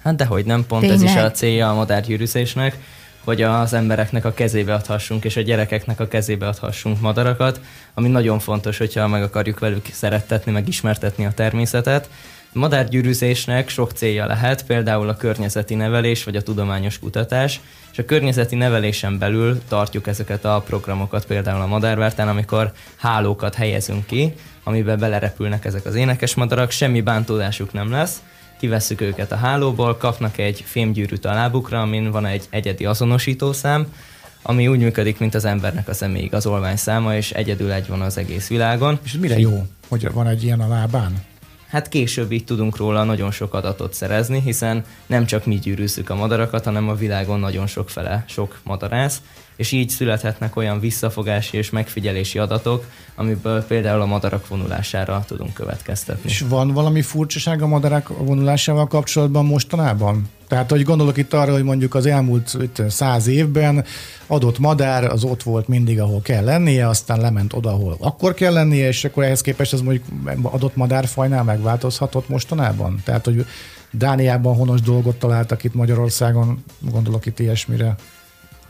Hát 0.03 0.15
dehogy 0.15 0.45
nem, 0.45 0.65
pont 0.65 0.81
Tényleg? 0.81 1.03
ez 1.03 1.11
is 1.11 1.15
a 1.15 1.31
célja 1.31 1.69
a 1.69 1.73
madárgyűrűzésnek 1.73 2.77
hogy 3.23 3.41
az 3.41 3.73
embereknek 3.73 4.25
a 4.25 4.33
kezébe 4.33 4.73
adhassunk, 4.73 5.25
és 5.25 5.35
a 5.35 5.41
gyerekeknek 5.41 5.99
a 5.99 6.07
kezébe 6.07 6.47
adhassunk 6.47 7.01
madarakat, 7.01 7.61
ami 7.93 8.07
nagyon 8.07 8.39
fontos, 8.39 8.77
hogyha 8.77 9.07
meg 9.07 9.23
akarjuk 9.23 9.59
velük 9.59 9.85
szerettetni, 9.91 10.51
meg 10.51 10.67
ismertetni 10.67 11.25
a 11.25 11.33
természetet. 11.33 12.09
Madárgyűrűzésnek 12.53 13.69
sok 13.69 13.91
célja 13.91 14.25
lehet, 14.25 14.65
például 14.65 15.09
a 15.09 15.15
környezeti 15.15 15.75
nevelés 15.75 16.23
vagy 16.23 16.35
a 16.35 16.41
tudományos 16.41 16.99
kutatás, 16.99 17.59
és 17.91 17.97
a 17.97 18.05
környezeti 18.05 18.55
nevelésen 18.55 19.17
belül 19.17 19.61
tartjuk 19.67 20.07
ezeket 20.07 20.45
a 20.45 20.63
programokat, 20.65 21.25
például 21.25 21.61
a 21.61 21.67
madárvártán, 21.67 22.27
amikor 22.27 22.71
hálókat 22.95 23.55
helyezünk 23.55 24.05
ki, 24.05 24.33
amiben 24.63 24.99
belerepülnek 24.99 25.65
ezek 25.65 25.85
az 25.85 25.95
énekes 25.95 26.35
madarak, 26.35 26.71
semmi 26.71 27.01
bántódásuk 27.01 27.73
nem 27.73 27.91
lesz, 27.91 28.21
kivesszük 28.61 29.01
őket 29.01 29.31
a 29.31 29.35
hálóból, 29.35 29.97
kapnak 29.97 30.37
egy 30.37 30.63
fémgyűrűt 30.65 31.25
a 31.25 31.33
lábukra, 31.33 31.81
amin 31.81 32.11
van 32.11 32.25
egy 32.25 32.47
egyedi 32.49 32.85
azonosítószám, 32.85 33.93
ami 34.41 34.67
úgy 34.67 34.79
működik, 34.79 35.19
mint 35.19 35.35
az 35.35 35.45
embernek 35.45 35.87
a 35.87 35.93
személyi 35.93 36.23
igazolvány 36.23 36.75
száma, 36.75 37.15
és 37.15 37.31
egyedül 37.31 37.71
egy 37.71 37.87
van 37.87 38.01
az 38.01 38.17
egész 38.17 38.47
világon. 38.47 38.99
És 39.03 39.13
mire 39.13 39.39
jó, 39.39 39.65
hogy 39.87 40.11
van 40.11 40.27
egy 40.27 40.43
ilyen 40.43 40.59
a 40.59 40.67
lábán? 40.67 41.23
Hát 41.67 41.89
később 41.89 42.31
így 42.31 42.43
tudunk 42.43 42.77
róla 42.77 43.03
nagyon 43.03 43.31
sok 43.31 43.53
adatot 43.53 43.93
szerezni, 43.93 44.41
hiszen 44.41 44.85
nem 45.05 45.25
csak 45.25 45.45
mi 45.45 45.55
gyűrűzzük 45.55 46.09
a 46.09 46.15
madarakat, 46.15 46.63
hanem 46.63 46.89
a 46.89 46.95
világon 46.95 47.39
nagyon 47.39 47.67
sok 47.67 47.89
fele 47.89 48.23
sok 48.27 48.59
madarász, 48.63 49.21
és 49.61 49.71
így 49.71 49.89
születhetnek 49.89 50.55
olyan 50.55 50.79
visszafogási 50.79 51.57
és 51.57 51.69
megfigyelési 51.69 52.39
adatok, 52.39 52.85
amiből 53.15 53.63
például 53.63 54.01
a 54.01 54.05
madarak 54.05 54.47
vonulására 54.47 55.23
tudunk 55.27 55.53
következtetni. 55.53 56.29
És 56.29 56.43
van 56.49 56.71
valami 56.73 57.01
furcsaság 57.01 57.61
a 57.61 57.67
madarak 57.67 58.07
vonulásával 58.07 58.87
kapcsolatban 58.87 59.45
mostanában? 59.45 60.29
Tehát, 60.47 60.69
hogy 60.69 60.83
gondolok 60.83 61.17
itt 61.17 61.33
arra, 61.33 61.51
hogy 61.51 61.63
mondjuk 61.63 61.95
az 61.95 62.05
elmúlt 62.05 62.57
száz 62.87 63.27
évben 63.27 63.85
adott 64.27 64.59
madár 64.59 65.03
az 65.03 65.23
ott 65.23 65.43
volt 65.43 65.67
mindig, 65.67 65.99
ahol 65.99 66.21
kell 66.21 66.43
lennie, 66.43 66.87
aztán 66.87 67.19
lement 67.19 67.53
oda, 67.53 67.69
ahol 67.69 67.97
akkor 67.99 68.33
kell 68.33 68.53
lennie, 68.53 68.87
és 68.87 69.03
akkor 69.03 69.23
ehhez 69.23 69.41
képest 69.41 69.73
ez 69.73 69.81
mondjuk 69.81 70.05
adott 70.41 70.75
madárfajnál 70.75 71.43
megváltozhatott 71.43 72.29
mostanában? 72.29 73.01
Tehát, 73.03 73.25
hogy 73.25 73.45
Dániában 73.91 74.55
honos 74.55 74.81
dolgot 74.81 75.15
találtak 75.15 75.63
itt 75.63 75.73
Magyarországon, 75.73 76.63
gondolok 76.79 77.25
itt 77.25 77.39
ilyesmire. 77.39 77.95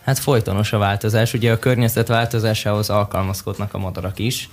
Hát 0.04 0.20
folytonos 0.20 0.74
a 0.74 0.78
változás. 0.78 1.34
Ugye 1.34 1.52
a 1.52 1.60
környezet 1.60 2.08
változásához 2.08 2.90
alkalmazkodnak 2.90 3.74
a 3.74 3.78
madarak 3.78 4.20
is, 4.20 4.50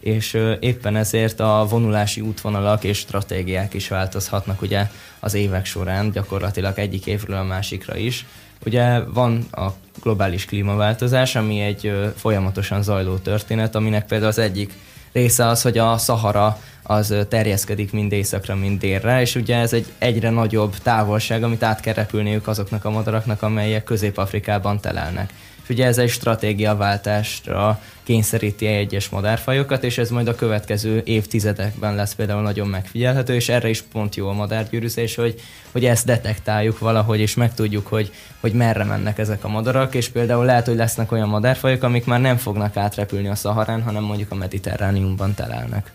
és 0.00 0.38
éppen 0.60 0.96
ezért 0.96 1.40
a 1.40 1.66
vonulási 1.68 2.20
útvonalak 2.20 2.84
és 2.84 2.98
stratégiák 2.98 3.74
is 3.74 3.88
változhatnak 3.88 4.62
ugye 4.62 4.90
az 5.20 5.34
évek 5.34 5.64
során, 5.64 6.10
gyakorlatilag 6.10 6.78
egyik 6.78 7.06
évről 7.06 7.36
a 7.36 7.42
másikra 7.42 7.96
is. 7.96 8.26
Ugye 8.66 9.00
van 9.00 9.46
a 9.52 9.66
globális 10.02 10.44
klímaváltozás, 10.44 11.36
ami 11.36 11.60
egy 11.60 12.12
folyamatosan 12.16 12.82
zajló 12.82 13.16
történet, 13.16 13.74
aminek 13.74 14.06
például 14.06 14.30
az 14.30 14.38
egyik 14.38 14.72
része 15.12 15.46
az, 15.46 15.62
hogy 15.62 15.78
a 15.78 15.98
Szahara 15.98 16.58
az 16.90 17.14
terjeszkedik 17.28 17.92
mind 17.92 18.12
északra, 18.12 18.54
mind 18.54 18.80
délre, 18.80 19.20
és 19.20 19.34
ugye 19.34 19.56
ez 19.56 19.72
egy 19.72 19.86
egyre 19.98 20.30
nagyobb 20.30 20.74
távolság, 20.82 21.42
amit 21.42 21.62
át 21.62 21.80
kell 21.80 21.94
repülniük 21.94 22.48
azoknak 22.48 22.84
a 22.84 22.90
madaraknak, 22.90 23.42
amelyek 23.42 23.84
Közép-Afrikában 23.84 24.80
telelnek 24.80 25.32
ugye 25.70 25.86
ez 25.86 25.98
egy 25.98 26.08
stratégiaváltásra 26.08 27.80
kényszeríti 28.02 28.66
egyes 28.66 29.08
madárfajokat, 29.08 29.84
és 29.84 29.98
ez 29.98 30.10
majd 30.10 30.28
a 30.28 30.34
következő 30.34 31.02
évtizedekben 31.04 31.94
lesz 31.94 32.14
például 32.14 32.42
nagyon 32.42 32.68
megfigyelhető, 32.68 33.34
és 33.34 33.48
erre 33.48 33.68
is 33.68 33.82
pont 33.82 34.16
jó 34.16 34.28
a 34.28 34.32
madárgyűrűzés, 34.32 35.14
hogy, 35.14 35.40
hogy 35.72 35.84
ezt 35.84 36.06
detektáljuk 36.06 36.78
valahogy, 36.78 37.20
és 37.20 37.34
megtudjuk, 37.34 37.86
hogy, 37.86 38.12
hogy 38.40 38.52
merre 38.52 38.84
mennek 38.84 39.18
ezek 39.18 39.44
a 39.44 39.48
madarak, 39.48 39.94
és 39.94 40.08
például 40.08 40.44
lehet, 40.44 40.66
hogy 40.66 40.76
lesznek 40.76 41.12
olyan 41.12 41.28
madárfajok, 41.28 41.82
amik 41.82 42.04
már 42.04 42.20
nem 42.20 42.36
fognak 42.36 42.76
átrepülni 42.76 43.28
a 43.28 43.34
Szaharán, 43.34 43.82
hanem 43.82 44.02
mondjuk 44.02 44.30
a 44.30 44.34
Mediterrániumban 44.34 45.34
telelnek. 45.34 45.92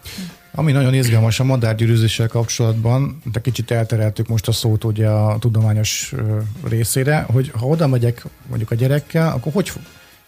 Ami 0.56 0.72
nagyon 0.72 0.94
izgalmas 0.94 1.40
a 1.40 1.44
madárgyűrűzéssel 1.44 2.28
kapcsolatban, 2.28 3.22
de 3.32 3.40
kicsit 3.40 3.72
eltereltük 3.72 4.28
most 4.28 4.48
a 4.48 4.52
szót 4.52 4.84
ugye 4.84 5.08
a 5.08 5.38
tudományos 5.40 6.14
részére, 6.68 7.26
hogy 7.32 7.52
ha 7.60 7.66
oda 7.66 7.88
megyek 7.88 8.26
mondjuk 8.48 8.72
a 8.72 8.76
gyerekkel, 8.76 9.28
akkor 9.28 9.52
hogy 9.54 9.72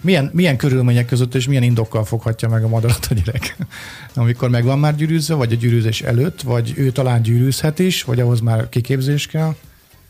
milyen, 0.02 0.30
milyen 0.34 0.58
körülmények 0.58 1.06
között 1.06 1.36
és 1.36 1.48
milyen 1.48 1.64
indokkal 1.64 2.06
foghatja 2.06 2.50
meg 2.50 2.64
a 2.64 2.68
madarat 2.68 3.08
a 3.10 3.14
gyerek? 3.14 3.56
Amikor 4.16 4.50
meg 4.50 4.64
van 4.64 4.80
már 4.80 4.96
gyűrűzve, 4.96 5.36
vagy 5.36 5.52
a 5.52 5.56
gyűrűzés 5.56 6.02
előtt, 6.02 6.42
vagy 6.42 6.74
ő 6.76 6.92
talán 6.92 7.22
gyűrűzhet 7.22 7.80
is, 7.80 8.04
vagy 8.04 8.20
ahhoz 8.20 8.40
már 8.40 8.70
kiképzés 8.70 9.28
kell? 9.28 9.56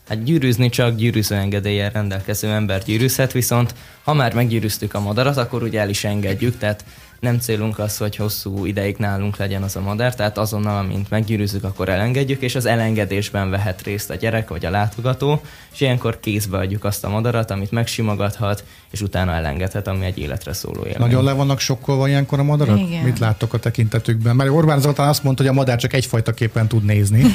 Hát 0.08 0.24
gyűrűzni 0.24 0.70
csak 0.70 0.96
gyűrűző 0.96 1.36
engedéllyel 1.36 1.90
rendelkező 1.90 2.48
ember 2.48 2.84
gyűrűzhet, 2.84 3.32
viszont 3.32 3.76
ha 4.04 4.14
már 4.14 4.34
meggyűrűztük 4.34 4.94
a 4.94 5.00
madarat, 5.00 5.38
akkor 5.38 5.64
ugye 5.64 5.80
el 5.80 5.90
is 5.90 6.04
engedjük, 6.04 6.58
tehát 6.58 6.86
nem 7.20 7.40
célunk 7.40 7.80
az, 7.80 7.98
hogy 7.98 8.16
hosszú 8.16 8.66
ideig 8.66 8.96
nálunk 8.98 9.38
legyen 9.38 9.64
az 9.64 9.76
a 9.76 9.82
madár, 9.82 10.16
tehát 10.16 10.38
azonnal, 10.38 10.78
amint 10.78 11.10
meggyűrűzzük, 11.10 11.64
akkor 11.64 11.90
elengedjük, 11.90 12.42
és 12.42 12.56
az 12.56 12.66
elengedésben 12.66 13.50
vehet 13.50 13.82
részt 13.82 14.10
a 14.10 14.16
gyerek 14.16 14.50
vagy 14.50 14.66
a 14.66 14.70
látogató, 14.70 15.42
és 15.74 15.82
ilyenkor 15.82 16.20
kézbe 16.20 16.58
adjuk 16.58 16.84
azt 16.84 17.04
a 17.04 17.10
madarat, 17.10 17.52
amit 17.52 17.72
megsimogathat, 17.72 18.64
és 18.92 19.02
utána 19.02 19.32
elengedhet, 19.32 19.88
ami 19.88 20.06
egy 20.06 20.18
életre 20.18 20.54
szóló 20.54 20.80
élmény. 20.80 21.00
Nagyon 21.00 21.24
le 21.24 21.32
vannak 21.34 21.60
sokkolva 21.60 22.08
ilyenkor 22.08 22.40
a 22.40 22.44
madarak? 22.44 22.80
Igen. 22.80 23.04
Mit 23.04 23.20
láttok 23.20 23.54
a 23.54 23.58
tekintetükben? 23.58 24.36
Mert 24.36 24.50
Orbán 24.50 24.80
Zoltán 24.80 25.08
azt 25.08 25.24
mondta, 25.24 25.44
hogy 25.44 25.52
a 25.52 25.56
madár 25.56 25.78
csak 25.78 25.94
egyfajta 25.94 26.34
képen 26.34 26.68
tud 26.68 26.84
nézni. 26.84 27.24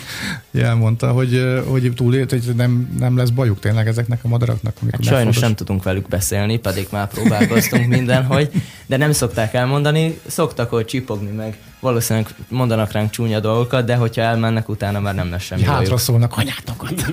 ja, 0.50 0.66
elmondta, 0.66 1.12
hogy, 1.12 1.62
hogy 1.66 1.92
túlélt, 1.94 2.30
hogy 2.30 2.42
nem, 2.56 2.96
nem 2.98 3.16
lesz 3.16 3.28
bajuk 3.28 3.58
tényleg 3.60 3.86
ezeknek 3.86 4.18
a 4.22 4.28
madaraknak. 4.28 4.74
Hát 4.80 4.90
sajnos 4.90 5.08
megfontos- 5.08 5.42
nem 5.42 5.54
tudunk 5.54 5.82
velük 5.82 6.08
beszélni, 6.08 6.58
pedig 6.58 6.86
már 6.90 7.08
próbálkoztunk 7.08 7.86
mindenhogy, 7.86 8.50
de 8.90 8.96
nem 8.96 9.12
szokták 9.12 9.54
elmondani, 9.54 10.20
szoktak 10.26 10.70
hogy 10.70 10.84
csipogni 10.84 11.30
meg, 11.30 11.58
valószínűleg 11.80 12.28
mondanak 12.48 12.92
ránk 12.92 13.10
csúnya 13.10 13.40
dolgokat, 13.40 13.84
de 13.84 13.94
hogyha 13.94 14.22
elmennek, 14.22 14.68
utána 14.68 15.00
már 15.00 15.14
nem 15.14 15.30
lesz 15.30 15.42
semmi 15.42 15.62
Hátra 15.62 15.82
bajuk. 15.82 15.98
szólnak, 15.98 16.36
anyátokat. 16.36 17.04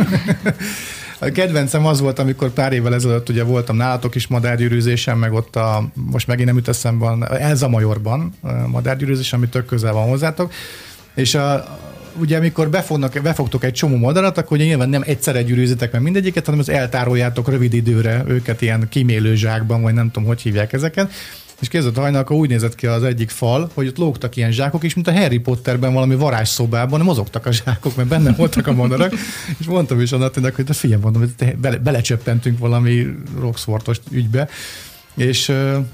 A 1.20 1.26
kedvencem 1.32 1.86
az 1.86 2.00
volt, 2.00 2.20
amikor 2.20 2.50
pár 2.50 2.74
évvel 2.74 2.94
ezelőtt 2.94 3.30
ugye 3.30 3.44
voltam 3.44 3.76
nálatok 3.76 4.16
is 4.16 4.28
madárgyűrűzésen, 4.28 5.18
meg 5.18 5.34
ott 5.34 5.56
a, 5.56 5.90
most 5.94 6.28
megint 6.28 6.48
nem 6.48 6.56
jut 6.56 6.68
eszembe, 6.68 7.28
Elza 7.28 7.68
Majorban 7.68 8.34
madárgyűrűzés, 8.68 9.34
ami 9.34 9.48
tök 9.48 9.66
közel 9.66 9.94
van 9.94 10.08
hozzátok, 10.08 10.54
és 11.16 11.36
a, 11.36 11.78
ugye 12.20 12.38
amikor 12.38 12.70
befognak, 12.70 13.20
befogtok 13.22 13.64
egy 13.64 13.74
csomó 13.74 13.96
madarat, 13.98 14.38
akkor 14.38 14.58
ugye 14.58 14.66
nyilván 14.66 14.90
nem 14.90 15.04
egyszerre 15.06 15.42
gyűrűzitek 15.42 15.92
meg 15.92 16.02
mindegyiket, 16.02 16.46
hanem 16.46 16.60
az 16.60 16.70
eltároljátok 16.70 17.50
rövid 17.50 17.74
időre 17.74 18.24
őket 18.28 18.62
ilyen 18.62 18.88
kimélő 18.90 19.36
zsákban, 19.36 19.82
vagy 19.82 19.94
nem 19.94 20.12
tudom, 20.12 20.28
hogy 20.28 20.42
hívják 20.42 20.74
ezeket. 20.74 21.12
És 21.62 21.68
képzeld, 21.68 21.98
hajnal, 21.98 22.22
akkor 22.22 22.36
úgy 22.36 22.50
nézett 22.50 22.76
ki 22.76 22.88
az 22.88 23.04
egyik 23.04 23.30
fal, 23.30 23.70
hogy 23.74 23.88
ott 23.88 23.98
lógtak 23.98 24.36
ilyen 24.36 24.52
zsákok, 24.52 24.84
és 24.84 24.94
mint 24.94 25.08
a 25.08 25.14
Harry 25.14 25.38
Potterben 25.38 25.94
valami 25.94 26.16
varázsszobában 26.16 27.02
mozogtak 27.02 27.46
a 27.46 27.52
zsákok, 27.52 27.96
mert 27.96 28.10
benne 28.10 28.32
voltak 28.38 28.68
a 28.68 28.74
madarak. 28.74 29.14
És 29.60 29.66
mondtam 29.66 30.02
is 30.02 30.12
annak, 30.12 30.56
hogy 30.56 30.66
te 30.66 30.74
figyelj, 30.74 31.02
mondom, 31.02 31.22
hogy 31.22 31.56
bele, 31.56 31.78
belecsöppentünk 31.78 32.60
valami 32.60 33.08
roxfortos 33.40 33.98
ügybe. 34.12 34.50
És, 35.16 35.52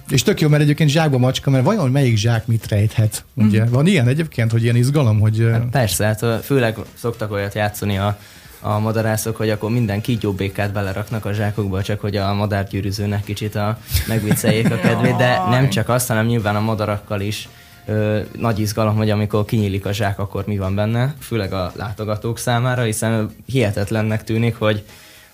és 0.10 0.24
tök 0.24 0.41
jó, 0.41 0.48
mert 0.48 0.63
egyébként 0.63 0.89
zsákba 0.89 1.17
macska, 1.17 1.50
mert 1.50 1.63
vajon 1.65 1.91
melyik 1.91 2.17
zsák 2.17 2.48
mit 2.48 2.67
rejthet? 2.67 3.25
Ugye? 3.34 3.65
Van 3.65 3.88
ilyen 3.88 4.08
egyébként, 4.08 4.51
hogy 4.51 4.63
ilyen 4.63 4.75
izgalom, 4.75 5.20
hogy... 5.20 5.39
ö, 5.39 5.55
Persze, 5.72 6.05
hát 6.05 6.46
főleg 6.46 6.77
szoktak 6.93 7.32
olyat 7.32 7.53
játszani 7.53 7.98
a, 7.98 8.17
a 8.63 8.79
madarászok, 8.79 9.36
hogy 9.36 9.50
akkor 9.50 9.70
minden 9.72 10.01
kígyóbékát 10.01 10.72
beleraknak 10.72 11.25
a 11.25 11.34
zsákokba, 11.34 11.82
csak 11.82 12.00
hogy 12.00 12.15
a 12.15 12.34
madárgyűrűzőnek 12.34 13.24
kicsit 13.24 13.55
a, 13.55 13.77
megvicceljék 14.08 14.72
a 14.72 14.79
kedvét, 14.79 15.15
de 15.15 15.41
nem 15.50 15.70
csak 15.70 15.89
azt, 15.89 16.08
hanem 16.08 16.25
nyilván 16.25 16.55
a 16.55 16.60
madarakkal 16.60 17.22
is 17.22 17.50
ö, 17.86 18.20
nagy 18.38 18.60
izgalom, 18.60 18.96
hogy 18.96 19.10
amikor 19.10 19.46
kinyílik 19.46 19.86
a 19.86 19.91
zsák, 19.91 20.20
akkor 20.20 20.43
mi 20.46 20.58
van 20.58 20.75
benne, 20.75 21.13
főleg 21.20 21.53
a 21.53 21.72
látogatók 21.75 22.38
számára, 22.38 22.82
hiszen 22.82 23.36
hihetetlennek 23.46 24.24
tűnik, 24.24 24.55
hogy 24.55 24.84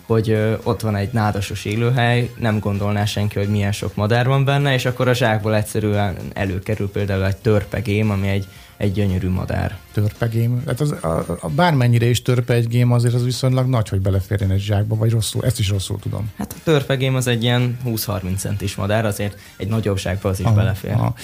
hogy 0.06 0.30
ö, 0.30 0.54
ott 0.62 0.80
van 0.80 0.96
egy 0.96 1.12
nádasos 1.12 1.64
élőhely, 1.64 2.30
nem 2.38 2.58
gondolná 2.58 3.04
senki, 3.04 3.38
hogy 3.38 3.48
milyen 3.48 3.72
sok 3.72 3.94
madár 3.94 4.26
van 4.26 4.44
benne, 4.44 4.74
és 4.74 4.84
akkor 4.84 5.08
a 5.08 5.14
zsákból 5.14 5.56
egyszerűen 5.56 6.16
előkerül 6.32 6.90
például 6.90 7.26
egy 7.26 7.36
törpegém, 7.36 8.10
ami 8.10 8.28
egy, 8.28 8.46
egy 8.80 8.92
gyönyörű 8.92 9.28
madár. 9.28 9.78
törpegém. 9.92 10.62
Hát 10.66 10.80
az, 10.80 10.90
a, 10.90 11.24
a, 11.40 11.48
bármennyire 11.48 12.06
is 12.06 12.22
törpe 12.22 12.54
egy 12.54 12.68
gém, 12.68 12.92
azért 12.92 13.14
az 13.14 13.24
viszonylag 13.24 13.68
nagy, 13.68 13.88
hogy 13.88 14.00
beleférjen 14.00 14.50
egy 14.50 14.60
zsákba, 14.60 14.96
vagy 14.96 15.10
rosszul. 15.10 15.44
Ezt 15.44 15.58
is 15.58 15.68
rosszul 15.68 15.98
tudom. 15.98 16.30
Hát 16.38 16.54
a 16.58 16.60
törpegém 16.64 17.14
az 17.14 17.26
egy 17.26 17.42
ilyen 17.42 17.78
20-30 17.86 18.36
centis 18.36 18.74
madár, 18.74 19.04
azért 19.04 19.38
egy 19.56 19.68
nagyobb 19.68 19.98
zsákba 19.98 20.28
az 20.28 20.38
is 20.38 20.44
Aha, 20.44 20.54
belefér. 20.54 20.92
aha. 20.92 21.14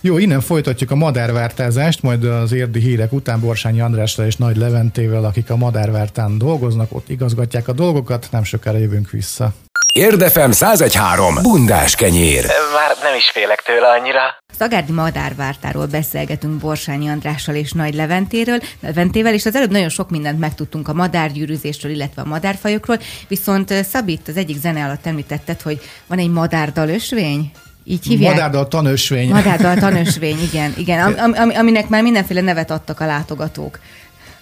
Jó, 0.00 0.18
innen 0.18 0.40
folytatjuk 0.40 0.90
a 0.90 0.94
madárvártázást, 0.94 2.02
majd 2.02 2.24
az 2.24 2.52
érdi 2.52 2.80
hírek 2.80 3.12
után 3.12 3.40
Borsányi 3.40 3.80
Andrással 3.80 4.26
és 4.26 4.36
Nagy 4.36 4.56
Leventével, 4.56 5.24
akik 5.24 5.50
a 5.50 5.56
madárvártán 5.56 6.38
dolgoznak, 6.38 6.94
ott 6.94 7.08
igazgatják 7.08 7.68
a 7.68 7.72
dolgokat, 7.72 8.28
nem 8.30 8.44
sokára 8.44 8.78
jövünk 8.78 9.10
vissza. 9.10 9.54
Érdefem 9.96 10.50
1013. 10.50 11.34
Bundás 11.42 11.94
kenyér. 11.94 12.44
Már 12.74 12.96
nem 13.02 13.16
is 13.16 13.30
félek 13.32 13.62
tőle 13.62 13.86
annyira. 13.88 14.20
Szagárdi 14.58 14.92
madárvártáról 14.92 15.86
beszélgetünk 15.86 16.60
Borsányi 16.60 17.08
Andrással 17.08 17.54
és 17.54 17.72
Nagy 17.72 17.94
Leventéről, 17.94 18.58
Leventével, 18.80 19.34
és 19.34 19.46
az 19.46 19.56
előbb 19.56 19.70
nagyon 19.70 19.88
sok 19.88 20.10
mindent 20.10 20.38
megtudtunk 20.38 20.88
a 20.88 20.92
madárgyűrűzésről, 20.92 21.92
illetve 21.92 22.22
a 22.22 22.24
madárfajokról, 22.24 22.98
viszont 23.28 23.70
ö, 23.70 23.82
Szabi 23.82 24.12
itt 24.12 24.28
az 24.28 24.36
egyik 24.36 24.58
zene 24.58 24.84
alatt 24.84 25.06
említetted, 25.06 25.60
hogy 25.62 25.80
van 26.06 26.18
egy 26.18 26.30
madárdal 26.30 26.88
ösvény? 26.88 27.50
Így 27.84 28.06
hívják? 28.06 28.34
Madárdal 28.34 28.68
tanösvény. 28.68 29.28
Madárdal 29.28 29.76
tanösvény, 29.76 30.38
igen, 30.42 30.74
igen, 30.76 31.14
am, 31.18 31.32
am, 31.34 31.50
aminek 31.50 31.88
már 31.88 32.02
mindenféle 32.02 32.40
nevet 32.40 32.70
adtak 32.70 33.00
a 33.00 33.06
látogatók. 33.06 33.78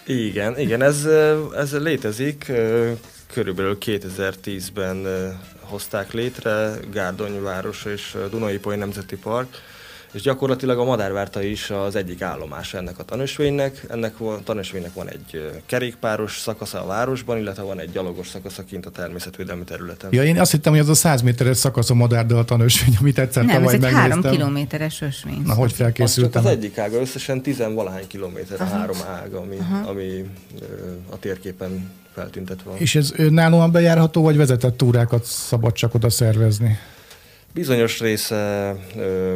Igen, 0.07 0.59
igen, 0.59 0.83
ez, 0.83 1.07
ez 1.57 1.73
létezik. 1.73 2.53
Körülbelül 3.35 3.79
2010-ben 3.81 5.05
ö, 5.05 5.29
hozták 5.61 6.13
létre 6.13 6.75
Gárdony 6.93 7.43
város 7.43 7.85
és 7.85 8.15
ö, 8.15 8.29
Dunai-Poly 8.29 8.77
Nemzeti 8.77 9.17
Park, 9.17 9.57
és 10.15 10.21
gyakorlatilag 10.23 10.79
a 10.79 10.85
Madárvárta 10.85 11.43
is 11.43 11.71
az 11.71 11.97
egyik 11.97 12.23
állomása 12.23 12.79
ennek 12.79 12.99
a 12.99 13.03
tanösvénynek. 13.03 13.85
Ennek 13.89 14.21
a 14.21 14.41
tanösvénynek 14.45 14.95
van 14.95 15.09
egy 15.09 15.51
kerékpáros 15.67 16.39
szakasza 16.39 16.83
a 16.83 16.87
városban, 16.87 17.39
illetve 17.39 17.63
van 17.63 17.81
egy 17.81 17.91
gyalogos 17.91 18.29
szakasza 18.29 18.65
kint 18.65 18.87
a 18.87 18.91
természetvédelmi 18.91 19.65
területen. 19.65 20.11
Ja, 20.13 20.25
én 20.25 20.41
azt 20.41 20.51
hittem, 20.51 20.73
hogy 20.73 20.81
az 20.81 20.89
a 20.89 20.95
100 20.95 21.23
méteres 21.23 21.57
szakasz 21.57 21.91
a 21.91 21.95
Madárdal 21.95 22.45
tanösvény, 22.45 22.97
amit 23.01 23.19
egyszer 23.19 23.45
Nem, 23.45 23.55
ez 23.65 23.71
tavaly 23.71 23.75
egy 23.89 23.95
három 23.95 24.09
megnéztem. 24.09 24.33
kilométeres 24.33 25.01
ösvény. 25.01 25.43
Na, 25.45 25.55
hogy 25.55 25.71
Az 25.71 25.77
felkészültem? 25.77 26.45
az 26.45 26.51
egyik 26.51 26.79
ága, 26.79 27.01
összesen 27.01 27.43
tizenvalahány 27.43 28.07
kilométer 28.07 28.61
a 28.61 28.65
három 28.65 28.97
ága, 29.23 29.41
ami, 29.41 29.57
ami 29.87 30.05
ö, 30.61 30.65
a 31.11 31.19
térképen 31.19 31.91
feltüntetve 32.15 32.71
van. 32.71 32.79
És 32.79 32.95
ez 32.95 33.13
önállóan 33.17 33.71
bejárható, 33.73 34.23
vagy 34.23 34.37
vezetett 34.37 34.77
túrákat 34.77 35.25
szabad 35.25 35.73
csak 35.73 35.95
oda 35.95 36.11
szervezni? 36.11 36.79
Bizonyos 37.55 38.01
része 38.01 38.75
ö, 38.97 39.35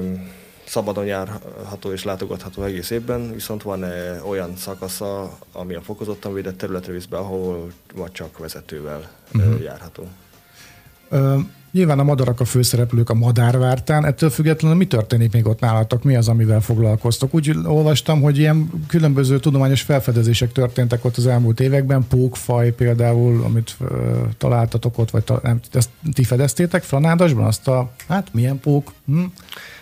szabadon 0.68 1.04
járható 1.07 1.92
és 1.92 2.04
látogatható 2.04 2.62
egész 2.62 2.90
évben, 2.90 3.33
viszont 3.33 3.62
van 3.62 3.85
e, 3.85 4.22
olyan 4.28 4.57
szakasza, 4.57 5.38
ami 5.52 5.74
a 5.74 5.81
fokozottan 5.81 6.35
védett 6.35 6.59
területre 6.59 6.92
visz 6.92 7.04
be, 7.04 7.16
ahol 7.16 7.72
vagy 7.94 8.12
csak 8.12 8.38
vezetővel 8.38 9.11
uh-huh. 9.35 9.62
járható. 9.62 10.09
Ö, 11.09 11.38
nyilván 11.72 11.98
a 11.98 12.02
madarak 12.02 12.40
a 12.40 12.44
főszereplők 12.44 13.11
a 13.11 13.14
madárvártán, 13.14 14.04
ettől 14.04 14.31
függetlenül 14.31 14.76
mi 14.76 14.87
történik 14.87 15.33
még 15.33 15.46
ott 15.46 15.61
nálatok? 15.61 16.02
Mi 16.02 16.16
az, 16.16 16.28
amivel 16.28 16.61
foglalkoztok? 16.61 17.35
Úgy 17.35 17.57
olvastam, 17.64 18.20
hogy 18.20 18.38
ilyen 18.38 18.70
különböző 18.87 19.38
tudományos 19.38 19.83
felfedezések 19.83 20.52
történtek 20.52 21.04
ott 21.04 21.16
az 21.16 21.26
elmúlt 21.26 21.61
években, 21.61 22.07
pókfaj 22.09 22.70
például, 22.70 23.42
amit 23.44 23.76
ö, 23.81 24.22
találtatok 24.38 24.98
ott, 24.98 25.11
vagy 25.11 25.24
ta, 25.24 25.40
nem, 25.42 25.61
ezt 25.72 25.90
ti 26.12 26.24
fedeztétek 26.24 26.83
Franádasban, 26.83 27.44
azt 27.44 27.68
a, 27.68 27.90
hát 28.09 28.28
milyen 28.33 28.61
pók? 28.61 28.92
Hm? 29.07 29.24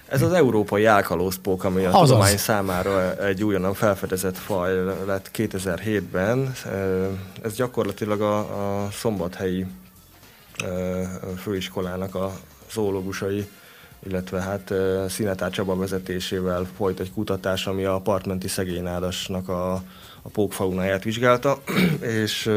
Ez 0.09 0.23
az 0.23 0.33
európai 0.33 0.85
álkalózpók, 0.85 1.65
ami 1.65 1.85
a 1.85 1.89
Azaz. 1.89 2.09
tudomány 2.09 2.37
számára 2.37 3.25
egy 3.25 3.45
újonnan 3.45 3.75
felfedezett 3.75 4.37
faj 4.39 4.85
lett 5.07 5.31
2007-ben. 5.35 6.53
Ö, 6.73 7.07
Ez 7.43 7.55
gyakorlatilag 7.55 8.21
a, 8.21 8.39
a 8.85 8.91
szombathelyi 8.91 9.67
ö, 10.65 11.03
főiskolának 11.43 12.15
a 12.15 12.33
zoológusai, 12.73 13.49
illetve 14.07 14.41
hát 14.41 14.71
ö, 14.71 15.05
Szinetár 15.09 15.51
Csaba 15.51 15.77
vezetésével 15.77 16.67
folyt 16.77 17.01
egy 17.01 17.13
kutatás, 17.13 17.67
ami 17.67 17.85
a 17.85 18.01
partmenti 18.01 18.49
szegénynádasnak 18.49 19.49
a, 19.49 19.73
a 20.23 20.29
pókfaunáját 20.33 21.05
vizsgálta, 21.05 21.59
és 22.23 22.51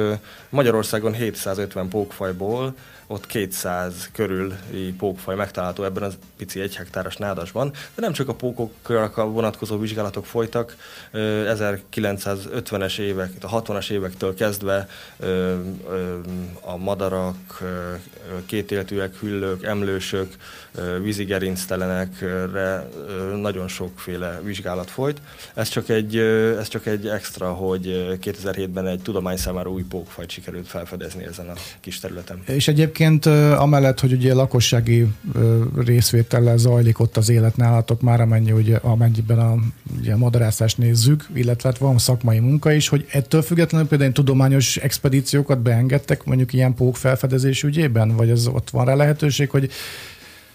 Magyarországon 0.49 1.13
750 1.13 1.87
pókfajból 1.87 2.73
ott 3.11 3.25
200 3.25 4.09
körüli 4.13 4.93
pókfaj 4.97 5.35
megtalálható 5.35 5.83
ebben 5.83 6.03
az 6.03 6.17
pici 6.37 6.59
egy 6.59 6.75
hektáros 6.75 7.15
nádasban, 7.15 7.71
de 7.71 8.01
nem 8.01 8.13
csak 8.13 8.27
a 8.27 8.33
pókokra 8.33 9.25
vonatkozó 9.25 9.77
vizsgálatok 9.77 10.25
folytak, 10.25 10.75
ö, 11.11 11.53
1950-es 11.53 12.99
évek, 12.99 13.31
a 13.41 13.61
60-as 13.61 13.89
évektől 13.89 14.33
kezdve 14.33 14.87
a 16.61 16.77
madarak, 16.77 17.61
kétéltűek, 18.45 19.15
hüllők, 19.15 19.63
emlősök, 19.63 20.35
vízigerinctelenekre 21.01 22.87
nagyon 23.35 23.67
sokféle 23.67 24.41
vizsgálat 24.43 24.89
folyt. 24.89 25.21
Ez 25.53 25.69
csak 25.69 25.89
egy, 25.89 26.17
ez 26.17 26.67
csak 26.67 26.85
egy 26.85 27.07
extra, 27.07 27.53
hogy 27.53 27.87
ö, 27.87 28.13
2007-ben 28.21 28.87
egy 28.87 29.01
tudomány 29.01 29.37
számára 29.37 29.69
új 29.69 29.83
pókfajt 29.83 30.29
sikerült 30.29 30.67
felfedezni 30.67 31.23
ezen 31.23 31.49
a 31.49 31.53
kis 31.79 31.99
területen. 31.99 32.43
És 32.45 32.67
egyébként 32.67 32.98
ö, 33.25 33.51
amellett, 33.51 33.99
hogy 33.99 34.11
ugye 34.11 34.33
lakossági 34.33 35.07
részvétellel 35.77 36.57
zajlik 36.57 36.99
ott 36.99 37.17
az 37.17 37.29
élet 37.29 37.57
nálatok 37.57 38.01
már, 38.01 38.21
amennyi, 38.21 38.51
ugye, 38.51 38.75
amennyiben 38.75 39.39
a 39.39 39.55
ugye, 39.99 40.15
madarászást 40.15 40.77
nézzük, 40.77 41.27
illetve 41.33 41.69
hát 41.69 41.77
van 41.77 41.97
szakmai 41.97 42.39
munka 42.39 42.71
is, 42.71 42.87
hogy 42.87 43.05
ettől 43.11 43.41
függetlenül 43.41 43.87
például 43.87 44.11
tudományos 44.11 44.77
expedíciókat 44.77 45.59
beengedtek 45.59 46.23
mondjuk 46.23 46.53
ilyen 46.53 46.73
pók 46.73 46.95
felfedezés 46.95 47.63
ügyében, 47.63 48.15
vagy 48.15 48.29
ez 48.29 48.47
ott 48.47 48.69
van 48.69 48.85
rá 48.85 48.95
lehetőség, 48.95 49.49
hogy 49.49 49.71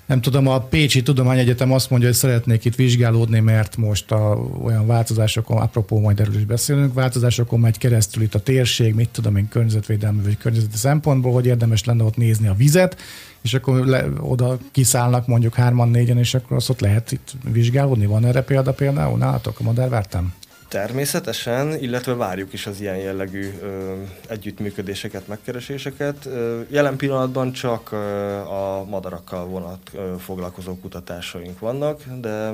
nem 0.06 0.20
tudom, 0.20 0.48
a 0.48 0.60
Pécsi 0.60 1.02
Tudományegyetem 1.02 1.72
azt 1.72 1.90
mondja, 1.90 2.08
hogy 2.08 2.16
szeretnék 2.16 2.64
itt 2.64 2.74
vizsgálódni, 2.74 3.40
mert 3.40 3.76
most 3.76 4.10
a, 4.10 4.38
olyan 4.62 4.86
változásokon, 4.86 5.56
apropó 5.56 6.00
majd 6.00 6.20
erről 6.20 6.34
is 6.34 6.44
beszélünk, 6.44 6.94
változásokon 6.94 7.60
megy 7.60 7.78
keresztül 7.78 8.22
itt 8.22 8.34
a 8.34 8.38
térség, 8.38 8.94
mit 8.94 9.08
tudom 9.08 9.36
én, 9.36 9.48
környezetvédelmi 9.48 10.22
vagy 10.22 10.36
környezeti 10.38 10.76
szempontból, 10.76 11.32
hogy 11.32 11.46
érdemes 11.46 11.84
lenne 11.84 12.02
ott 12.02 12.16
nézni 12.16 12.48
a 12.48 12.54
vizet, 12.54 12.96
és 13.42 13.54
akkor 13.54 13.86
le, 13.86 14.04
oda 14.20 14.58
kiszállnak 14.70 15.26
mondjuk 15.26 15.54
hárman, 15.54 15.88
négyen, 15.88 16.18
és 16.18 16.34
akkor 16.34 16.56
azt 16.56 16.70
ott 16.70 16.80
lehet 16.80 17.12
itt 17.12 17.32
vizsgálódni. 17.52 18.06
Van 18.06 18.24
erre 18.24 18.42
példa 18.42 18.72
például 18.72 19.18
nálatok 19.18 19.60
a 19.60 19.62
madárvártán? 19.62 20.32
Természetesen, 20.74 21.78
illetve 21.78 22.14
várjuk 22.14 22.52
is 22.52 22.66
az 22.66 22.80
ilyen 22.80 22.96
jellegű 22.96 23.50
ö, 23.62 23.92
együttműködéseket, 24.28 25.28
megkereséseket. 25.28 26.26
Ö, 26.26 26.60
jelen 26.68 26.96
pillanatban 26.96 27.52
csak 27.52 27.92
ö, 27.92 27.96
a 28.40 28.84
madarakkal 28.88 29.46
vonat 29.46 29.90
ö, 29.92 30.14
foglalkozó 30.18 30.76
kutatásaink 30.76 31.58
vannak, 31.58 32.02
de 32.20 32.50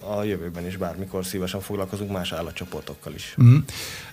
a 0.00 0.22
jövőben 0.22 0.66
is 0.66 0.76
bármikor 0.76 1.24
szívesen 1.24 1.60
foglalkozunk 1.60 2.10
más 2.10 2.32
állatcsoportokkal 2.32 3.14
is. 3.14 3.34
Mm. 3.42 3.56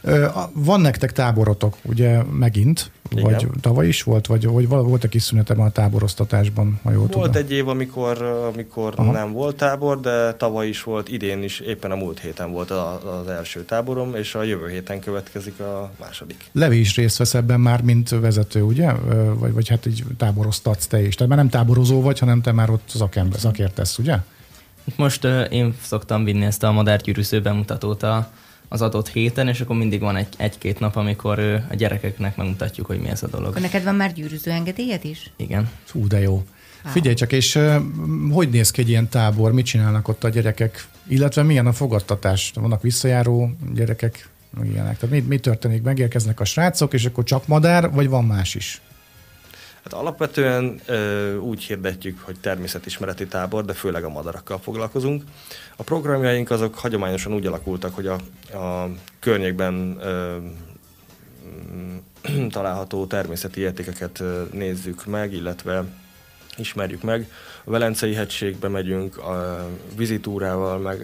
Ö, 0.01 0.27
van 0.53 0.81
nektek 0.81 1.11
táborotok, 1.11 1.77
ugye 1.81 2.23
megint, 2.23 2.91
Igen. 3.11 3.23
vagy 3.23 3.47
tavaly 3.61 3.87
is 3.87 4.03
volt, 4.03 4.27
vagy, 4.27 4.47
vagy 4.47 4.67
volt 4.67 5.03
a 5.03 5.07
kis 5.07 5.23
szünetem 5.23 5.59
a 5.59 5.69
táboroztatásban, 5.69 6.79
ha 6.83 6.91
jól 6.91 6.99
Volt 6.99 7.11
tudom. 7.11 7.31
egy 7.31 7.51
év, 7.51 7.67
amikor, 7.67 8.21
amikor 8.21 8.95
nem 8.95 9.31
volt 9.31 9.55
tábor, 9.55 9.99
de 9.99 10.33
tavaly 10.33 10.67
is 10.67 10.83
volt, 10.83 11.09
idén 11.09 11.43
is, 11.43 11.59
éppen 11.59 11.91
a 11.91 11.95
múlt 11.95 12.19
héten 12.19 12.51
volt 12.51 12.71
az 12.71 13.27
első 13.27 13.55
első 13.55 13.67
táborom, 13.67 14.15
és 14.15 14.35
a 14.35 14.43
jövő 14.43 14.69
héten 14.69 14.99
következik 14.99 15.59
a 15.59 15.91
második. 15.99 16.45
Levi 16.51 16.79
is 16.79 16.95
részt 16.95 17.17
vesz 17.17 17.33
ebben 17.33 17.59
már, 17.59 17.81
mint 17.81 18.09
vezető, 18.09 18.61
ugye? 18.61 18.91
Vagy, 19.33 19.53
vagy 19.53 19.67
hát 19.67 19.85
így 19.85 20.03
táboroztatsz 20.17 20.87
te 20.87 21.01
is. 21.01 21.15
Tehát 21.15 21.29
már 21.29 21.37
nem 21.37 21.49
táborozó 21.49 22.01
vagy, 22.01 22.19
hanem 22.19 22.41
te 22.41 22.51
már 22.51 22.69
ott 22.69 22.87
szakember, 22.87 23.39
szakértesz, 23.39 23.97
ugye? 23.97 24.17
Most 24.95 25.23
uh, 25.23 25.45
én 25.49 25.75
szoktam 25.81 26.23
vinni 26.23 26.45
ezt 26.45 26.63
a 26.63 26.71
madárgyűrűző 26.71 27.41
bemutatót 27.41 28.03
a, 28.03 28.31
az 28.67 28.82
adott 28.82 29.10
héten, 29.10 29.47
és 29.47 29.62
akkor 29.62 29.75
mindig 29.75 29.99
van 29.99 30.15
egy, 30.15 30.28
egy-két 30.38 30.80
nap, 30.80 30.95
amikor 30.95 31.39
a 31.69 31.75
gyerekeknek 31.75 32.36
megmutatjuk, 32.36 32.86
hogy 32.86 32.99
mi 32.99 33.08
ez 33.08 33.23
a 33.23 33.28
dolog. 33.28 33.47
Akkor 33.47 33.62
neked 33.62 33.84
van 33.84 33.95
már 33.95 34.13
gyűrűző 34.13 34.51
engedélyed 34.51 35.06
is? 35.06 35.32
Igen. 35.36 35.69
Fú, 35.84 36.08
de 36.08 36.19
jó. 36.19 36.43
Figyelj 36.86 37.15
csak, 37.15 37.32
és 37.32 37.56
uh, 37.56 37.75
hogy 38.32 38.49
néz 38.49 38.71
ki 38.71 38.82
egy 38.82 38.89
ilyen 38.89 39.10
tábor, 39.10 39.51
mit 39.51 39.65
csinálnak 39.65 40.08
ott 40.08 40.23
a 40.23 40.30
gyerekek? 40.30 40.88
Illetve 41.08 41.43
milyen 41.43 41.67
a 41.67 41.73
fogadtatás? 41.73 42.51
Vannak 42.56 42.82
visszajáró 42.82 43.51
gyerekek, 43.73 44.30
meg 44.58 44.67
ilyenek. 44.67 44.97
Tehát 44.97 45.15
mi, 45.15 45.21
mi 45.28 45.39
történik? 45.39 45.82
Megérkeznek 45.82 46.39
a 46.39 46.45
srácok, 46.45 46.93
és 46.93 47.06
akkor 47.06 47.23
csak 47.23 47.47
madár, 47.47 47.91
vagy 47.91 48.10
van 48.10 48.25
más 48.25 48.56
is? 48.56 48.82
Hát 49.86 49.93
alapvetően 49.93 50.80
ö, 50.86 51.36
úgy 51.36 51.63
hirdetjük, 51.63 52.19
hogy 52.19 52.39
természetismereti 52.39 53.28
tábor, 53.28 53.65
de 53.65 53.74
főleg 53.74 54.04
a 54.04 54.10
madarakkal 54.10 54.60
foglalkozunk. 54.60 55.24
A 55.76 55.84
programjaink 55.84 56.50
azok 56.50 56.76
hagyományosan 56.76 57.34
úgy 57.34 57.45
alakultak, 57.45 57.95
hogy 57.95 58.08
a, 58.08 58.13
a 58.58 58.89
környékben 59.19 59.98
ö, 60.02 60.38
található 62.50 63.06
természeti 63.06 63.62
értékeket 63.62 64.24
nézzük 64.52 65.06
meg, 65.06 65.34
illetve 65.34 65.84
ismerjük 66.58 67.02
meg. 67.02 67.32
A 67.63 67.71
Velencei 67.71 68.13
hegységbe 68.13 68.67
megyünk 68.67 69.17
a 69.17 69.67
vizitúrával, 69.95 70.78
meg 70.78 71.04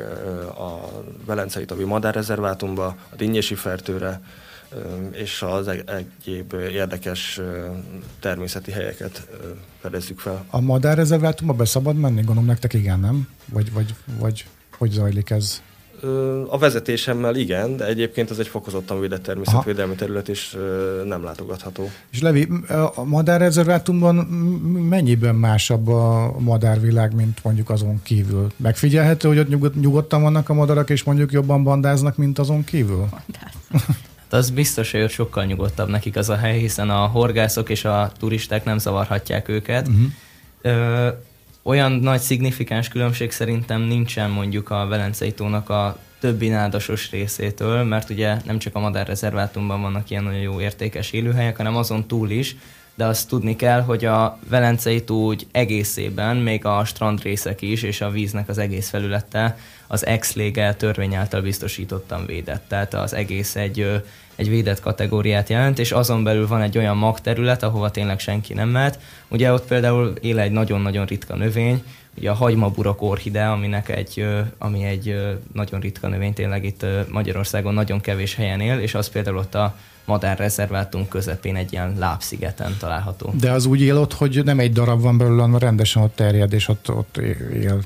a 0.58 0.92
Velencei 1.26 1.66
Tavi 1.66 1.84
Madárrezervátumba, 1.84 2.86
a 2.86 3.16
Dinnyési 3.16 3.56
Fertőre, 3.56 4.22
és 5.12 5.42
az 5.42 5.68
egyéb 5.68 6.54
érdekes 6.54 7.40
természeti 8.20 8.72
helyeket 8.72 9.28
fedezzük 9.80 10.20
fel. 10.20 10.46
A 10.50 10.60
madárrezervátumba 10.60 11.54
be 11.54 11.66
szabad 11.66 11.96
menni? 11.96 12.22
Gondolom 12.22 12.46
nektek 12.46 12.74
igen, 12.74 13.00
nem? 13.00 13.28
Vagy, 13.46 13.74
vagy, 13.74 13.96
vagy 14.20 14.46
hogy 14.78 14.92
zajlik 14.92 15.30
ez? 15.30 15.62
A 16.48 16.58
vezetésemmel 16.58 17.36
igen, 17.36 17.78
de 17.78 17.86
egyébként 17.86 18.32
ez 18.32 18.38
egy 18.38 18.48
fokozottan 18.48 19.00
védett 19.00 19.24
természetvédelmi 19.24 19.92
Aha. 19.92 20.00
terület, 20.00 20.30
és 20.30 20.58
nem 21.06 21.24
látogatható. 21.24 21.90
És 22.12 22.22
Levi, 22.22 22.48
a 22.96 23.04
madárrezervátumban 23.04 24.16
mennyiben 24.90 25.36
másabb 25.36 25.88
a 25.88 26.36
madárvilág, 26.40 27.16
mint 27.16 27.40
mondjuk 27.44 27.70
azon 27.70 28.00
kívül? 28.04 28.52
Megfigyelhető, 28.58 29.28
hogy 29.28 29.40
ott 29.40 29.50
nyugod, 29.50 29.80
nyugodtan 29.80 30.22
vannak 30.22 30.50
a 30.50 30.54
madarak, 30.54 30.90
és 30.90 31.04
mondjuk 31.04 31.32
jobban 31.32 31.64
bandáznak, 31.64 32.18
mint 32.18 32.40
azon 32.40 32.64
kívül? 32.64 33.10
Hát 34.32 34.40
az 34.40 34.50
biztos, 34.50 34.92
hogy 34.92 35.10
sokkal 35.10 35.46
nyugodtabb 35.46 35.90
nekik 35.90 36.16
az 36.16 36.30
a 36.30 36.36
hely, 36.36 36.60
hiszen 36.60 36.90
a 36.90 37.06
horgászok 37.06 37.70
és 37.70 37.86
a 37.86 38.12
turisták 38.20 38.64
nem 38.64 38.78
zavarhatják 38.78 39.48
őket. 39.48 39.88
Uh-huh. 39.88 40.06
Ö, 40.62 41.08
olyan 41.64 41.92
nagy 41.92 42.20
szignifikáns 42.20 42.88
különbség 42.88 43.32
szerintem 43.32 43.82
nincsen 43.82 44.30
mondjuk 44.30 44.70
a 44.70 44.88
Velencei 44.88 45.32
tónak 45.34 45.70
a 45.70 45.98
többi 46.20 46.48
nádasos 46.48 47.12
részétől, 47.12 47.84
mert 47.84 48.10
ugye 48.10 48.38
nem 48.46 48.60
csak 48.60 48.76
a 48.76 48.80
madárrezervátumban 48.80 49.82
vannak 49.82 50.10
ilyen 50.10 50.24
nagyon 50.24 50.40
jó 50.40 50.62
értékes 50.62 51.12
élőhelyek, 51.12 51.58
hanem 51.58 51.76
azon 51.76 52.08
túl 52.08 52.30
is, 52.30 52.56
de 53.02 53.08
azt 53.08 53.28
tudni 53.28 53.56
kell, 53.56 53.82
hogy 53.82 54.06
a 54.06 54.38
Velencei 54.50 55.04
tó 55.04 55.26
úgy 55.26 55.48
egészében, 55.52 56.38
még 56.38 56.66
a 56.66 56.86
strandrészek 56.86 57.62
is, 57.62 57.84
és 57.84 58.02
a 58.02 58.10
víznek 58.10 58.50
az 58.50 58.58
egész 58.58 58.90
felülete 58.90 59.58
az 59.88 60.06
ex 60.06 60.36
törvény 60.78 61.16
által 61.16 61.42
biztosítottan 61.42 62.26
védett. 62.26 62.64
Tehát 62.68 62.94
az 62.94 63.14
egész 63.14 63.56
egy 63.56 64.02
egy 64.36 64.50
védett 64.50 64.80
kategóriát 64.80 65.50
jelent, 65.50 65.80
és 65.80 65.92
azon 65.92 66.24
belül 66.24 66.48
van 66.48 66.62
egy 66.62 66.78
olyan 66.78 66.98
magterület, 66.98 67.64
ahova 67.64 67.92
tényleg 67.92 68.20
senki 68.20 68.54
nem 68.54 68.70
mehet. 68.70 69.00
Ugye 69.28 69.54
ott 69.54 69.68
például 69.68 70.14
él 70.22 70.40
egy 70.40 70.52
nagyon-nagyon 70.52 71.06
ritka 71.06 71.36
növény, 71.36 71.84
ugye 72.18 72.30
a 72.30 72.34
hagymaburok 72.34 73.02
orchidea, 73.02 73.52
aminek 73.52 73.90
egy, 73.90 74.28
ami 74.58 74.84
egy 74.84 75.38
nagyon 75.54 75.80
ritka 75.80 76.08
növény, 76.08 76.34
tényleg 76.34 76.66
itt 76.66 76.86
Magyarországon 77.12 77.74
nagyon 77.74 78.02
kevés 78.02 78.36
helyen 78.36 78.62
él, 78.62 78.80
és 78.80 78.96
az 78.96 79.10
például 79.10 79.38
ott 79.38 79.56
a 79.56 79.76
madárrezervátum 80.12 81.08
közepén 81.08 81.56
egy 81.56 81.74
ilyen 81.74 81.96
lábszigeten 81.98 82.76
található. 82.80 83.34
De 83.40 83.52
az 83.52 83.66
úgy 83.66 83.82
él 83.82 83.98
ott, 83.98 84.14
hogy 84.14 84.42
nem 84.44 84.60
egy 84.60 84.74
darab 84.74 85.02
van 85.02 85.18
belőle, 85.18 85.42
hanem 85.42 85.58
rendesen 85.58 86.04
ott 86.04 86.16
terjed, 86.16 86.54
és 86.54 86.68
ott, 86.68 86.92
ott 86.92 87.18
él 87.54 87.82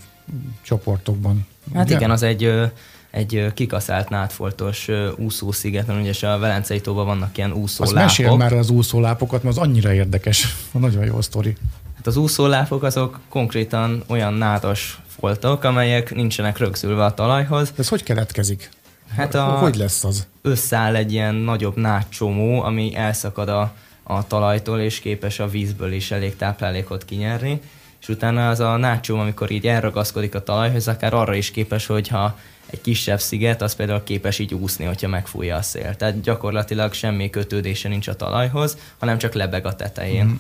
csoportokban. 0.62 1.48
Hát 1.74 1.86
Ugye? 1.86 1.96
igen, 1.96 2.12
az 2.12 2.24
egy 2.24 2.72
egy 3.12 3.52
kikaszált 3.54 4.10
nátfoltos 4.10 4.88
úszósziget, 5.16 5.92
ugye 6.02 6.28
a 6.28 6.38
Velencei 6.38 6.82
tóban 6.82 7.06
vannak 7.06 7.38
ilyen 7.38 7.52
úszólápok. 7.52 7.98
Azt 7.98 8.18
mesél 8.18 8.36
már 8.36 8.54
az 8.54 8.70
úszólápokat, 8.70 9.44
mert 9.44 9.58
az 9.58 9.64
annyira 9.64 9.94
érdekes. 9.94 10.56
Nagyon 10.72 11.06
jó 11.06 11.22
sztori. 11.22 11.56
Hát 11.96 12.08
az 12.08 12.18
úszólápok 12.18 12.84
azok 12.84 13.20
konkrétan 13.30 14.04
olyan 14.08 14.34
nádas 14.34 15.00
foltok, 15.08 15.64
amelyek 15.64 16.16
nincsenek 16.16 16.58
rögzülve 16.58 17.06
a 17.06 17.14
talajhoz. 17.14 17.74
Ez 17.78 17.88
hogy 17.88 18.04
keletkezik? 18.04 18.70
Hát 19.16 19.36
a, 19.36 19.44
hogy 19.44 19.76
lesz 19.76 20.04
az? 20.04 20.28
Összeáll 20.42 20.96
egy 20.96 21.12
ilyen 21.12 21.36
nagyobb 21.36 21.76
nátcsomó, 21.76 22.62
ami 22.62 22.96
elszakad 22.96 23.50
a, 23.50 23.74
a 24.04 24.28
talajtól, 24.28 24.80
és 24.80 25.00
képes 25.00 25.40
a 25.40 25.48
vízből 25.48 25.92
is 25.92 26.12
elég 26.12 26.36
táplálékot 26.36 27.06
kinyerni 27.06 27.62
és 28.08 28.12
utána 28.12 28.50
az 28.50 28.60
a 28.60 28.78
nácsóm, 28.78 29.20
amikor 29.20 29.52
így 29.52 29.68
elragaszkodik 29.68 30.36
a 30.36 30.44
talajhoz, 30.44 30.88
akár 30.88 31.14
arra 31.14 31.36
is 31.36 31.52
képes, 31.52 31.86
hogyha 31.86 32.40
egy 32.66 32.82
kisebb 32.82 33.20
sziget, 33.20 33.62
az 33.62 33.76
például 33.76 34.04
képes 34.04 34.40
így 34.40 34.54
úszni, 34.54 34.86
hogyha 34.86 35.08
megfújja 35.08 35.56
a 35.56 35.62
szél. 35.62 35.96
Tehát 35.96 36.22
gyakorlatilag 36.22 36.94
semmi 36.94 37.30
kötődése 37.30 37.90
nincs 37.90 38.08
a 38.08 38.16
talajhoz, 38.16 38.78
hanem 38.98 39.18
csak 39.18 39.34
lebeg 39.34 39.66
a 39.66 39.76
tetején. 39.76 40.26
Mm. 40.26 40.34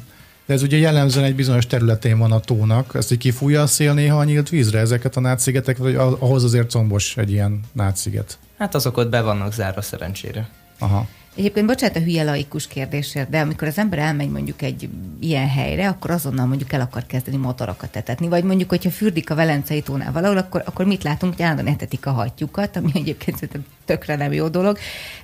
De 0.45 0.53
ez 0.53 0.61
ugye 0.61 0.77
jellemzően 0.77 1.25
egy 1.25 1.35
bizonyos 1.35 1.67
területén 1.67 2.17
van 2.17 2.31
a 2.31 2.39
tónak, 2.39 2.91
ezt 2.95 3.11
így 3.11 3.17
kifújja 3.17 3.61
a 3.61 3.67
szél 3.67 3.93
néha 3.93 4.17
a 4.17 4.23
nyílt 4.23 4.49
vízre 4.49 4.79
ezeket 4.79 5.15
a 5.15 5.19
nátszigetek, 5.19 5.77
vagy 5.77 5.95
ahhoz 5.95 6.43
azért 6.43 6.69
combos 6.69 7.17
egy 7.17 7.31
ilyen 7.31 7.61
nátsziget? 7.71 8.38
Hát 8.58 8.76
azok 8.76 8.98
ott 8.98 9.10
be 9.10 9.22
vannak 9.22 9.54
zárva 9.54 9.82
szerencsére. 9.82 10.50
Aha. 10.80 11.08
Egyébként 11.38 11.65
bocsánat 11.65 11.95
a 11.95 12.00
hülye 12.00 12.24
laikus 12.24 12.67
kérdésért, 12.67 13.30
de 13.30 13.39
amikor 13.39 13.67
az 13.67 13.78
ember 13.78 14.00
elmegy 14.00 14.30
mondjuk 14.30 14.62
egy 14.62 14.89
ilyen 15.19 15.48
helyre, 15.48 15.88
akkor 15.88 16.12
azonnal 16.12 16.45
mondjuk 16.45 16.74
el 16.74 16.82
akar 16.82 17.06
kezdeni 17.06 17.38
motorokat 17.38 17.95
etetni. 17.95 18.28
Vagy 18.28 18.43
mondjuk, 18.43 18.69
hogyha 18.69 18.89
fürdik 18.89 19.30
a 19.30 19.36
Velencei 19.36 19.82
tónál 19.82 20.12
valahol, 20.12 20.38
akkor, 20.38 20.62
akkor 20.65 20.86
mit 20.86 21.04
látunk, 21.04 21.34
hogy 21.36 21.43
állandóan 21.43 21.74
etetik 21.74 22.06
a 22.06 22.12
hatjukat, 22.12 22.76
ami 22.76 22.91
egyébként 22.93 23.38
szerintem 23.38 23.65
tökre 23.86 24.15
nem 24.15 24.34
jó 24.34 24.48
dolog. 24.48 24.78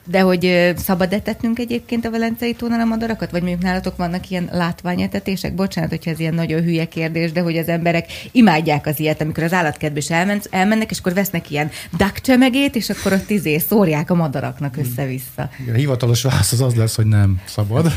De 0.05 0.19
hogy 0.21 0.73
szabad 0.77 1.13
etetnünk 1.13 1.59
egyébként 1.59 2.05
a 2.05 2.11
Velencei 2.11 2.53
tónál 2.53 2.79
a 2.79 2.85
madarakat? 2.85 3.31
Vagy 3.31 3.41
mondjuk 3.41 3.61
nálatok 3.61 3.97
vannak 3.97 4.29
ilyen 4.29 4.49
látványetetések? 4.51 5.55
Bocsánat, 5.55 5.89
hogyha 5.89 6.11
ez 6.11 6.19
ilyen 6.19 6.33
nagyon 6.33 6.61
hülye 6.61 6.85
kérdés, 6.85 7.31
de 7.31 7.41
hogy 7.41 7.57
az 7.57 7.67
emberek 7.67 8.07
imádják 8.31 8.85
az 8.85 8.99
ilyet, 8.99 9.21
amikor 9.21 9.43
az 9.43 9.53
állatkedve 9.53 9.97
is 9.97 10.09
elmen, 10.09 10.41
elmennek, 10.49 10.91
és 10.91 10.99
akkor 10.99 11.13
vesznek 11.13 11.51
ilyen 11.51 11.69
dakcsemegét, 11.97 12.75
és 12.75 12.89
akkor 12.89 13.13
ott 13.13 13.29
izé 13.29 13.57
szórják 13.57 14.09
a 14.09 14.15
madaraknak 14.15 14.77
össze-vissza. 14.77 15.49
A 15.67 15.71
hivatalos 16.01 16.21
válasz 16.33 16.51
az 16.51 16.61
az 16.61 16.75
lesz, 16.75 16.95
hogy 16.95 17.05
nem 17.05 17.41
szabad. 17.45 17.91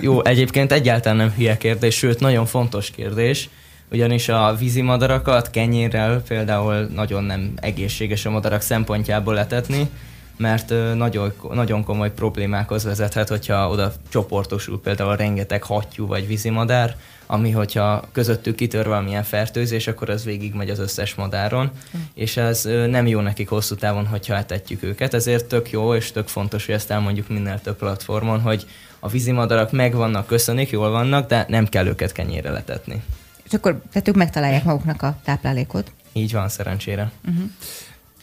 Jó, 0.00 0.24
egyébként 0.24 0.72
egyáltalán 0.72 1.16
nem 1.16 1.32
hülye 1.36 1.56
kérdés, 1.56 1.96
sőt, 1.96 2.20
nagyon 2.20 2.46
fontos 2.46 2.90
kérdés 2.90 3.48
ugyanis 3.92 4.28
a 4.28 4.54
vízimadarakat 4.58 5.50
kenyérrel 5.50 6.22
például 6.22 6.88
nagyon 6.94 7.24
nem 7.24 7.52
egészséges 7.56 8.26
a 8.26 8.30
madarak 8.30 8.60
szempontjából 8.60 9.34
letetni, 9.34 9.90
mert 10.36 10.72
nagyon, 10.94 11.32
nagyon 11.52 11.84
komoly 11.84 12.12
problémákhoz 12.12 12.84
vezethet, 12.84 13.28
hogyha 13.28 13.68
oda 13.68 13.92
csoportosul 14.08 14.80
például 14.80 15.16
rengeteg 15.16 15.62
hattyú 15.62 16.06
vagy 16.06 16.26
vízimadár, 16.26 16.96
ami 17.32 17.50
hogyha 17.50 18.04
közöttük 18.12 18.54
kitör 18.54 18.86
valamilyen 18.86 19.22
fertőzés, 19.22 19.86
akkor 19.86 20.10
az 20.10 20.24
végig 20.24 20.54
megy 20.54 20.70
az 20.70 20.78
összes 20.78 21.14
madáron, 21.14 21.64
mm. 21.96 22.00
és 22.14 22.36
ez 22.36 22.64
nem 22.64 23.06
jó 23.06 23.20
nekik 23.20 23.48
hosszú 23.48 23.74
távon, 23.74 24.06
hogyha 24.06 24.34
etetjük 24.34 24.82
őket, 24.82 25.14
ezért 25.14 25.46
tök 25.46 25.70
jó 25.70 25.94
és 25.94 26.12
tök 26.12 26.28
fontos, 26.28 26.66
hogy 26.66 26.74
ezt 26.74 26.90
elmondjuk 26.90 27.28
minél 27.28 27.60
több 27.60 27.76
platformon, 27.76 28.40
hogy 28.40 28.66
a 28.98 29.08
vízimadarak 29.08 29.72
megvannak, 29.72 30.26
köszönik, 30.26 30.70
jól 30.70 30.90
vannak, 30.90 31.28
de 31.28 31.44
nem 31.48 31.66
kell 31.66 31.86
őket 31.86 32.12
kenyére 32.12 32.50
letetni. 32.50 33.02
És 33.44 33.52
akkor 33.52 33.82
tehát 33.92 34.08
ők 34.08 34.14
megtalálják 34.14 34.64
maguknak 34.64 35.02
a 35.02 35.16
táplálékot. 35.24 35.92
Így 36.12 36.32
van, 36.32 36.48
szerencsére. 36.48 37.10
Uh-huh. 37.28 37.50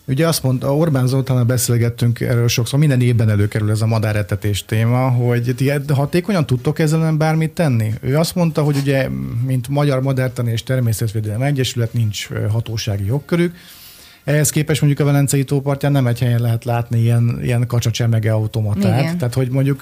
Ugye 0.10 0.28
azt 0.28 0.44
mondta, 0.44 0.76
Orbán 0.76 1.08
Zoltánnal 1.08 1.44
beszélgettünk 1.44 2.20
erről 2.20 2.48
sokszor, 2.48 2.80
minden 2.80 3.02
évben 3.02 3.30
előkerül 3.30 3.72
ez 3.72 3.82
a 3.82 3.86
madáretetés 3.86 4.66
téma, 4.66 5.10
hogy 5.10 5.54
ti 5.56 5.72
hatékonyan 5.94 6.46
tudtok 6.46 6.80
ezzel 6.80 7.12
bármit 7.12 7.52
tenni? 7.52 7.94
Ő 8.02 8.18
azt 8.18 8.36
mondta, 8.36 8.64
hogy 8.64 8.78
ugye, 8.78 9.10
mint 9.46 9.68
Magyar 9.68 10.02
Madártani 10.02 10.52
és 10.52 10.64
Természetvédelmi 10.64 11.46
Egyesület 11.46 11.94
nincs 11.94 12.28
hatósági 12.50 13.06
jogkörük, 13.06 13.56
ehhez 14.24 14.50
képest 14.50 14.82
mondjuk 14.82 15.08
a 15.08 15.12
Velencei 15.12 15.44
tópartján 15.44 15.92
nem 15.92 16.08
egy 16.08 16.20
helyen 16.20 16.42
lehet 16.42 16.66
látni 16.66 17.00
ilyen, 17.00 17.40
ilyen 17.42 17.68
kacsa-csemege 17.68 18.32
automatát. 18.32 19.02
Igen. 19.02 19.18
Tehát, 19.18 19.34
hogy 19.34 19.50
mondjuk 19.50 19.82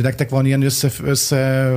de 0.00 0.08
nektek 0.08 0.30
van 0.30 0.46
ilyen 0.46 0.62
össze, 0.62 0.90
össze 1.02 1.72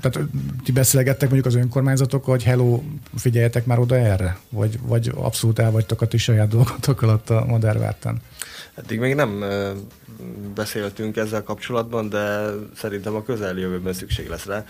tehát 0.00 0.28
ti 0.64 0.72
beszélgettek 0.72 1.30
mondjuk 1.30 1.46
az 1.46 1.60
önkormányzatokkal, 1.60 2.34
hogy 2.34 2.44
hello, 2.44 2.82
figyeljetek 3.16 3.66
már 3.66 3.78
oda 3.78 3.96
erre? 3.96 4.38
Vagy, 4.48 4.78
vagy 4.82 5.12
abszolút 5.14 5.58
el 5.58 5.70
vagytok 5.70 6.00
a 6.00 6.06
ti 6.06 6.16
saját 6.16 6.48
dolgotok 6.48 7.02
alatt 7.02 7.30
a 7.30 7.44
Madárvártán? 7.48 8.20
Eddig 8.74 8.98
még 8.98 9.14
nem 9.14 9.44
beszéltünk 10.54 11.16
ezzel 11.16 11.42
kapcsolatban, 11.42 12.08
de 12.08 12.50
szerintem 12.76 13.14
a 13.14 13.22
közeljövőben 13.22 13.92
szükség 13.92 14.28
lesz 14.28 14.44
rá. 14.44 14.64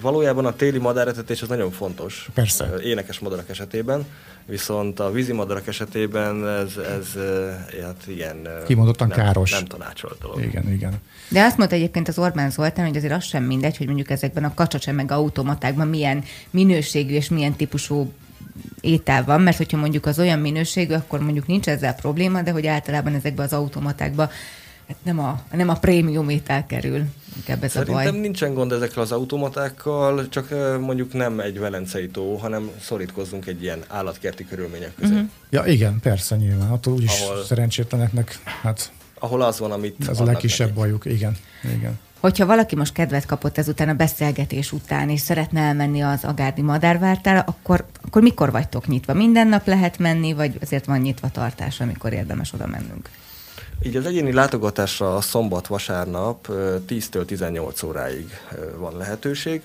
Valójában 0.00 0.46
a 0.46 0.56
téli 0.56 0.78
madáretetés 0.78 1.42
az 1.42 1.48
nagyon 1.48 1.70
fontos. 1.70 2.28
Persze. 2.34 2.74
Énekes 2.82 3.18
madarak 3.18 3.48
esetében, 3.48 4.06
viszont 4.46 5.00
a 5.00 5.10
vízi 5.10 5.32
madarak 5.32 5.66
esetében 5.66 6.48
ez, 6.48 6.76
ez 6.76 7.06
hát 7.82 8.02
igen... 8.06 8.48
Kimondottan 8.66 9.08
nem, 9.08 9.18
káros. 9.18 9.50
Nem 9.50 9.64
tanácsolt 9.64 10.18
dolog. 10.20 10.42
Igen, 10.42 10.72
igen. 10.72 10.92
De 11.28 11.42
azt 11.44 11.56
mondta 11.56 11.76
egyébként 11.76 12.08
az 12.08 12.18
Orbán 12.18 12.50
Zoltán, 12.50 12.86
hogy 12.86 12.96
azért 12.96 13.12
az 13.12 13.24
sem 13.24 13.44
mindegy, 13.44 13.76
hogy 13.76 13.86
mondjuk 13.86 14.10
ezekben 14.10 14.44
a 14.44 14.54
kacsacse 14.54 14.92
meg 14.92 15.10
automatákban 15.10 15.88
milyen 15.88 16.24
minőségű 16.50 17.14
és 17.14 17.28
milyen 17.28 17.52
típusú 17.52 18.12
étel 18.80 19.24
van, 19.24 19.40
mert 19.40 19.56
hogyha 19.56 19.76
mondjuk 19.76 20.06
az 20.06 20.18
olyan 20.18 20.38
minőségű, 20.38 20.94
akkor 20.94 21.20
mondjuk 21.20 21.46
nincs 21.46 21.68
ezzel 21.68 21.94
probléma, 21.94 22.42
de 22.42 22.50
hogy 22.50 22.66
általában 22.66 23.14
ezekben 23.14 23.46
az 23.46 23.52
automatákban 23.52 24.28
hát 24.88 24.96
nem 25.02 25.18
a, 25.18 25.42
nem 25.52 25.68
a 25.68 25.74
prémium 25.74 26.28
étel 26.28 26.66
kerül. 26.66 27.02
Inkább 27.36 27.64
ez 27.64 27.70
Szerintem 27.70 28.06
a 28.06 28.10
baj. 28.10 28.20
nincsen 28.20 28.54
gond 28.54 28.72
ezekkel 28.72 29.02
az 29.02 29.12
automatákkal, 29.12 30.28
csak 30.28 30.48
mondjuk 30.80 31.12
nem 31.12 31.40
egy 31.40 31.58
velencei 31.58 32.08
tó, 32.08 32.36
hanem 32.36 32.70
szorítkozzunk 32.80 33.46
egy 33.46 33.62
ilyen 33.62 33.82
állatkerti 33.88 34.46
körülmények 34.46 34.94
között. 34.94 35.12
Uh-huh. 35.14 35.28
Ja 35.50 35.64
igen, 35.64 36.00
persze 36.02 36.36
nyilván. 36.36 36.70
Attól 36.70 36.92
úgyis 36.92 37.20
Ahol... 37.20 37.44
szerencsétleneknek, 37.44 38.38
hát 38.62 38.92
ahol 39.18 39.42
az 39.42 39.58
van, 39.58 39.72
amit 39.72 40.08
Ez 40.08 40.20
a 40.20 40.24
legkisebb 40.24 40.66
nekik. 40.66 40.82
bajuk, 40.82 41.04
igen. 41.04 41.36
igen. 41.76 41.98
Hogyha 42.24 42.46
valaki 42.46 42.76
most 42.76 42.92
kedvet 42.92 43.26
kapott 43.26 43.58
ezután 43.58 43.88
a 43.88 43.94
beszélgetés 43.94 44.72
után, 44.72 45.08
és 45.08 45.20
szeretne 45.20 45.60
elmenni 45.60 46.00
az 46.00 46.24
Agárdi 46.24 46.62
Madárvártára, 46.62 47.40
akkor, 47.40 47.84
akkor 48.04 48.22
mikor 48.22 48.50
vagytok 48.50 48.86
nyitva? 48.86 49.14
Minden 49.14 49.48
nap 49.48 49.66
lehet 49.66 49.98
menni, 49.98 50.32
vagy 50.32 50.58
azért 50.62 50.84
van 50.84 50.98
nyitva 50.98 51.28
tartás, 51.28 51.80
amikor 51.80 52.12
érdemes 52.12 52.52
oda 52.52 52.66
mennünk? 52.66 53.08
Így 53.82 53.96
az 53.96 54.06
egyéni 54.06 54.32
látogatásra 54.32 55.20
szombat-vasárnap 55.20 56.46
10-től 56.88 57.24
18 57.24 57.82
óráig 57.82 58.28
van 58.76 58.96
lehetőség 58.96 59.62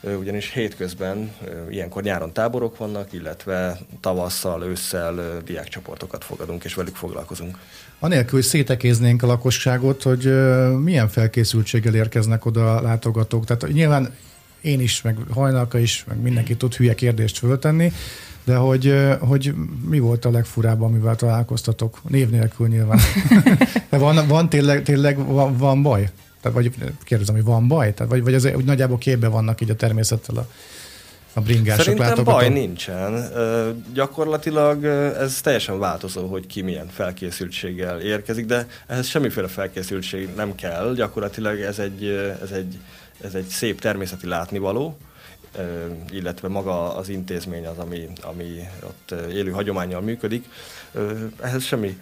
ugyanis 0.00 0.52
hétközben 0.52 1.32
ilyenkor 1.70 2.02
nyáron 2.02 2.32
táborok 2.32 2.78
vannak, 2.78 3.12
illetve 3.12 3.78
tavasszal, 4.00 4.62
ősszel 4.62 5.42
diákcsoportokat 5.44 6.24
fogadunk, 6.24 6.64
és 6.64 6.74
velük 6.74 6.96
foglalkozunk. 6.96 7.58
Anélkül, 7.98 8.38
hogy 8.38 8.48
szétekéznénk 8.48 9.22
a 9.22 9.26
lakosságot, 9.26 10.02
hogy 10.02 10.32
milyen 10.82 11.08
felkészültséggel 11.08 11.94
érkeznek 11.94 12.44
oda 12.44 12.76
a 12.76 12.82
látogatók. 12.82 13.44
Tehát 13.44 13.72
nyilván 13.72 14.14
én 14.60 14.80
is, 14.80 15.02
meg 15.02 15.16
Hajnalka 15.30 15.78
is, 15.78 16.04
meg 16.08 16.20
mindenki 16.20 16.56
tud 16.56 16.74
hülye 16.74 16.94
kérdést 16.94 17.38
föltenni, 17.38 17.92
de 18.44 18.56
hogy, 18.56 18.94
hogy 19.18 19.54
mi 19.88 19.98
volt 19.98 20.24
a 20.24 20.30
legfurább, 20.30 20.82
amivel 20.82 21.16
találkoztatok? 21.16 22.00
Név 22.08 22.30
nélkül 22.30 22.68
nyilván. 22.68 22.98
de 23.90 23.98
van, 23.98 24.26
van 24.28 24.48
tényleg, 24.48 24.82
tényleg 24.82 25.26
van, 25.26 25.56
van 25.56 25.82
baj? 25.82 26.10
Tehát 26.52 26.70
vagy 26.70 26.88
kérdezem, 27.04 27.34
hogy 27.34 27.44
van 27.44 27.68
baj? 27.68 27.94
Tehát, 27.94 28.12
vagy, 28.12 28.22
vagy 28.22 28.34
az, 28.34 28.50
hogy 28.50 28.64
nagyjából 28.64 28.98
képbe 28.98 29.28
vannak 29.28 29.60
így 29.60 29.70
a 29.70 29.76
természettel 29.76 30.36
a, 30.36 30.48
a 31.32 31.40
bringások 31.40 31.84
Szerintem 31.84 32.08
látogatók? 32.08 32.40
baj 32.40 32.48
nincsen. 32.48 33.12
Uh, 33.14 33.92
gyakorlatilag 33.92 34.84
ez 34.84 35.40
teljesen 35.40 35.78
változó, 35.78 36.26
hogy 36.26 36.46
ki 36.46 36.62
milyen 36.62 36.88
felkészültséggel 36.88 38.00
érkezik, 38.00 38.46
de 38.46 38.66
ehhez 38.86 39.06
semmiféle 39.06 39.48
felkészültség 39.48 40.28
nem 40.36 40.54
kell. 40.54 40.94
Gyakorlatilag 40.94 41.60
ez 41.60 41.78
egy, 41.78 42.04
ez 42.42 42.50
egy, 42.50 42.78
ez 43.20 43.34
egy 43.34 43.46
szép 43.46 43.80
természeti 43.80 44.26
látnivaló, 44.26 44.96
illetve 46.10 46.48
maga 46.48 46.96
az 46.96 47.08
intézmény 47.08 47.66
az, 47.66 47.78
ami, 47.78 48.08
ami 48.22 48.68
ott 48.84 49.14
élő 49.32 49.50
hagyományjal 49.50 50.00
működik. 50.00 50.48
Ehhez 51.40 51.64
semmi 51.64 51.98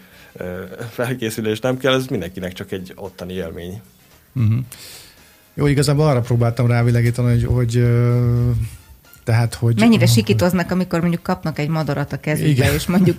felkészülés 0.91 1.61
nem 1.61 1.77
kell, 1.77 1.95
ez 1.95 2.07
mindenkinek 2.07 2.53
csak 2.53 2.73
egy 2.73 2.93
ottani 2.97 3.33
élmény. 3.33 3.81
Uh-huh. 4.35 4.59
Jó, 5.55 5.67
igazából 5.67 6.07
arra 6.07 6.21
próbáltam 6.21 6.67
rávilegíteni, 6.67 7.29
hogy, 7.29 7.45
hogy 7.45 7.85
tehát, 9.25 9.55
hogy... 9.55 9.79
Mennyire 9.79 10.07
sikítoznak, 10.07 10.71
amikor 10.71 11.01
mondjuk 11.01 11.23
kapnak 11.23 11.59
egy 11.59 11.69
madarat 11.69 12.13
a 12.13 12.21
kezükbe, 12.21 12.51
Igen. 12.51 12.75
és 12.75 12.87
mondjuk 12.87 13.17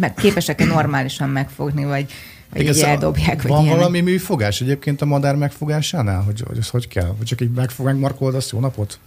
meg, 0.00 0.14
képesek-e 0.14 0.64
normálisan 0.64 1.28
megfogni, 1.28 1.84
vagy, 1.84 2.12
vagy 2.52 2.62
így 2.62 2.78
eldobják, 2.78 3.42
vagy 3.42 3.50
Van 3.50 3.60
ilyenek. 3.60 3.78
valami 3.78 4.00
műfogás 4.00 4.60
egyébként 4.60 5.02
a 5.02 5.04
madár 5.04 5.36
megfogásánál, 5.36 6.22
hogy, 6.22 6.42
hogy 6.46 6.58
ez 6.58 6.68
hogy 6.68 6.88
kell? 6.88 7.14
Vagy 7.16 7.26
csak 7.26 7.40
így 7.40 7.50
megfog, 7.50 7.86
megmarkolod, 7.86 8.34
azt 8.34 8.50
jó 8.50 8.60
napot? 8.60 8.98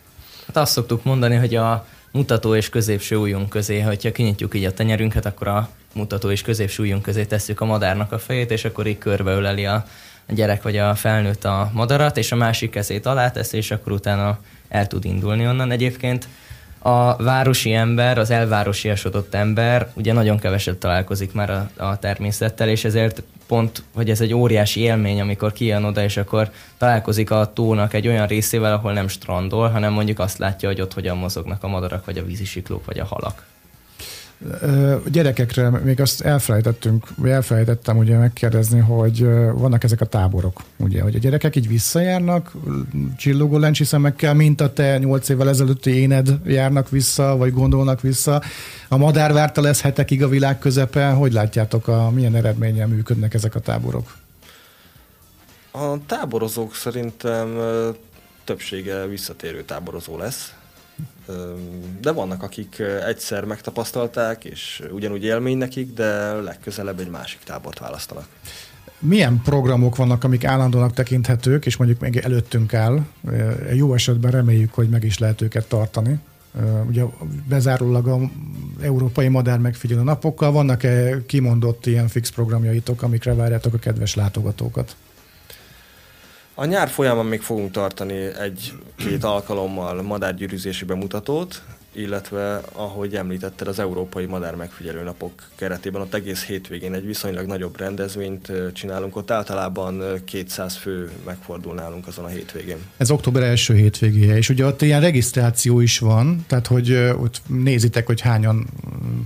Hát 0.47 0.57
azt 0.57 0.71
szoktuk 0.71 1.03
mondani, 1.03 1.35
hogy 1.35 1.55
a 1.55 1.87
mutató 2.11 2.55
és 2.55 2.69
középső 2.69 3.15
ujjunk 3.15 3.49
közé, 3.49 3.79
hogyha 3.79 4.11
kinyitjuk 4.11 4.55
így 4.55 4.65
a 4.65 4.73
tenyerünket, 4.73 5.25
akkor 5.25 5.47
a 5.47 5.69
mutató 5.93 6.31
és 6.31 6.41
középső 6.41 6.83
ujjunk 6.83 7.01
közé 7.01 7.25
tesszük 7.25 7.61
a 7.61 7.65
madárnak 7.65 8.11
a 8.11 8.19
fejét, 8.19 8.51
és 8.51 8.65
akkor 8.65 8.87
így 8.87 8.97
körbeöleli 8.97 9.65
a 9.65 9.85
a 10.27 10.33
gyerek 10.33 10.61
vagy 10.61 10.77
a 10.77 10.95
felnőtt 10.95 11.43
a 11.43 11.69
madarat, 11.73 12.17
és 12.17 12.31
a 12.31 12.35
másik 12.35 12.69
kezét 12.69 13.05
alá 13.05 13.31
teszi, 13.31 13.57
és 13.57 13.71
akkor 13.71 13.91
utána 13.91 14.39
el 14.69 14.87
tud 14.87 15.05
indulni 15.05 15.47
onnan. 15.47 15.71
Egyébként 15.71 16.27
a 16.79 17.15
városi 17.15 17.73
ember, 17.73 18.17
az 18.17 18.29
elvárosiasodott 18.29 19.33
ember 19.33 19.91
ugye 19.93 20.13
nagyon 20.13 20.39
keveset 20.39 20.77
találkozik 20.77 21.33
már 21.33 21.49
a, 21.49 21.69
a 21.83 21.99
természettel, 21.99 22.69
és 22.69 22.83
ezért 22.83 23.23
pont, 23.47 23.83
hogy 23.95 24.09
ez 24.09 24.21
egy 24.21 24.33
óriási 24.33 24.79
élmény, 24.79 25.21
amikor 25.21 25.53
kijön 25.53 25.83
oda, 25.83 26.03
és 26.03 26.17
akkor 26.17 26.51
találkozik 26.77 27.31
a 27.31 27.51
tónak 27.53 27.93
egy 27.93 28.07
olyan 28.07 28.27
részével, 28.27 28.73
ahol 28.73 28.93
nem 28.93 29.07
strandol, 29.07 29.69
hanem 29.69 29.93
mondjuk 29.93 30.19
azt 30.19 30.37
látja, 30.37 30.69
hogy 30.69 30.81
ott 30.81 30.93
hogyan 30.93 31.17
mozognak 31.17 31.63
a 31.63 31.67
madarak, 31.67 32.05
vagy 32.05 32.17
a 32.17 32.25
vízisiklók, 32.25 32.85
vagy 32.85 32.99
a 32.99 33.05
halak 33.05 33.45
gyerekekre 35.11 35.69
még 35.69 36.01
azt 36.01 36.21
elfelejtettünk, 36.21 37.07
vagy 37.15 37.29
elfelejtettem 37.29 37.97
ugye 37.97 38.17
megkérdezni, 38.17 38.79
hogy 38.79 39.23
vannak 39.53 39.83
ezek 39.83 40.01
a 40.01 40.05
táborok, 40.05 40.61
ugye, 40.77 41.01
hogy 41.01 41.15
a 41.15 41.19
gyerekek 41.19 41.55
így 41.55 41.67
visszajárnak 41.67 42.51
csillogó 43.17 43.57
lencsi 43.57 43.83
szemekkel, 43.83 44.33
mint 44.33 44.61
a 44.61 44.73
te 44.73 44.97
nyolc 44.97 45.29
évvel 45.29 45.49
ezelőtti 45.49 45.91
éned 45.91 46.29
járnak 46.45 46.89
vissza, 46.89 47.37
vagy 47.37 47.53
gondolnak 47.53 48.01
vissza. 48.01 48.41
A 48.87 48.97
madárvárta 48.97 49.61
lesz 49.61 49.81
hetekig 49.81 50.23
a 50.23 50.27
világ 50.27 50.59
közepe. 50.59 51.09
Hogy 51.09 51.33
látjátok, 51.33 51.87
a, 51.87 52.09
milyen 52.09 52.35
eredménnyel 52.35 52.87
működnek 52.87 53.33
ezek 53.33 53.55
a 53.55 53.59
táborok? 53.59 54.15
A 55.71 56.05
táborozók 56.05 56.75
szerintem 56.75 57.57
többsége 58.43 59.07
visszatérő 59.07 59.63
táborozó 59.63 60.17
lesz 60.17 60.53
de 62.01 62.11
vannak, 62.11 62.43
akik 62.43 62.79
egyszer 63.05 63.43
megtapasztalták, 63.43 64.45
és 64.45 64.83
ugyanúgy 64.91 65.23
élmény 65.23 65.57
nekik, 65.57 65.93
de 65.93 66.33
legközelebb 66.33 66.99
egy 66.99 67.09
másik 67.09 67.39
tábort 67.39 67.79
választanak. 67.79 68.27
Milyen 68.99 69.41
programok 69.43 69.95
vannak, 69.95 70.23
amik 70.23 70.45
állandónak 70.45 70.93
tekinthetők, 70.93 71.65
és 71.65 71.77
mondjuk 71.77 71.99
még 71.99 72.17
előttünk 72.17 72.73
áll? 72.73 73.05
Jó 73.73 73.93
esetben 73.93 74.31
reméljük, 74.31 74.73
hogy 74.73 74.89
meg 74.89 75.03
is 75.03 75.17
lehet 75.17 75.41
őket 75.41 75.67
tartani. 75.67 76.19
Ugye 76.87 77.03
bezárólag 77.47 78.07
a 78.07 78.19
Európai 78.81 79.27
Madár 79.27 79.59
megfigyelő 79.59 80.03
napokkal 80.03 80.51
vannak-e 80.51 81.25
kimondott 81.25 81.85
ilyen 81.85 82.07
fix 82.07 82.29
programjaitok, 82.29 83.01
amikre 83.01 83.33
várjátok 83.33 83.73
a 83.73 83.77
kedves 83.77 84.15
látogatókat? 84.15 84.95
A 86.59 86.65
nyár 86.65 86.89
folyamán 86.89 87.25
még 87.25 87.41
fogunk 87.41 87.71
tartani 87.71 88.15
egy-két 88.39 89.23
alkalommal 89.23 90.01
madárgyűrűzési 90.01 90.85
bemutatót, 90.85 91.61
illetve 91.97 92.61
ahogy 92.71 93.15
említetted, 93.15 93.67
az 93.67 93.79
Európai 93.79 94.25
Madár 94.25 94.55
Megfigyelő 94.55 95.03
Napok 95.03 95.31
keretében 95.55 96.01
ott 96.01 96.13
egész 96.13 96.43
hétvégén 96.43 96.93
egy 96.93 97.05
viszonylag 97.05 97.45
nagyobb 97.45 97.79
rendezvényt 97.79 98.51
csinálunk. 98.73 99.15
Ott 99.15 99.31
általában 99.31 100.03
200 100.25 100.75
fő 100.75 101.11
megfordul 101.25 101.73
nálunk 101.73 102.07
azon 102.07 102.25
a 102.25 102.27
hétvégén. 102.27 102.77
Ez 102.97 103.11
október 103.11 103.43
első 103.43 103.73
hétvégéje, 103.73 104.37
és 104.37 104.49
ugye 104.49 104.65
ott 104.65 104.81
ilyen 104.81 105.01
regisztráció 105.01 105.79
is 105.79 105.99
van, 105.99 106.45
tehát 106.47 106.67
hogy 106.67 106.93
ott 106.93 107.41
nézitek, 107.47 108.05
hogy 108.05 108.21
hányan, 108.21 108.67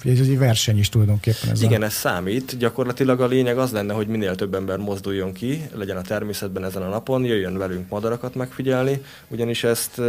ez 0.06 0.20
egy 0.20 0.38
verseny 0.38 0.78
is 0.78 0.90
tulajdonképpen. 0.90 1.50
Ez 1.50 1.62
Igen, 1.62 1.82
a... 1.82 1.86
ez 1.86 1.94
számít. 1.94 2.58
Gyakorlatilag 2.58 3.22
a 3.22 3.28
lényeg 3.28 3.58
az 3.58 3.72
lenne, 3.72 3.94
hogy 3.94 4.08
minél 4.08 4.36
több 4.36 4.54
ember 4.54 4.78
mozduljon 4.78 5.34
ki, 5.34 5.62
legyen 5.74 5.98
a 5.98 6.02
természetben 6.02 6.64
ezen 6.64 6.82
a 6.82 6.90
napon, 6.90 7.24
jöjjön 7.24 7.58
velünk 7.58 7.90
madarakat 7.90 8.36
megfigyelni, 8.36 9.02
ugyanis 9.28 9.64
ezt 9.64 10.02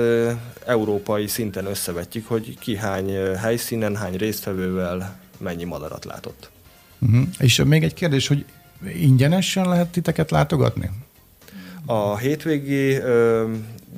európai 0.67 1.27
szinten 1.27 1.67
összevetjük, 1.67 2.27
hogy 2.27 2.52
ki 2.59 2.77
hány 2.77 3.37
helyszínen, 3.37 3.97
hány 3.97 4.17
résztvevővel 4.17 5.21
mennyi 5.39 5.65
madarat 5.65 6.05
látott. 6.05 6.51
Uh-huh. 6.99 7.23
És 7.39 7.63
még 7.65 7.83
egy 7.83 7.95
kérdés, 7.95 8.29
hogy 8.29 8.45
ingyenesen 8.95 9.69
lehet 9.69 9.89
titeket 9.89 10.31
látogatni? 10.31 10.91
A 11.87 12.17
hétvégi 12.17 12.95
ö, 12.95 13.51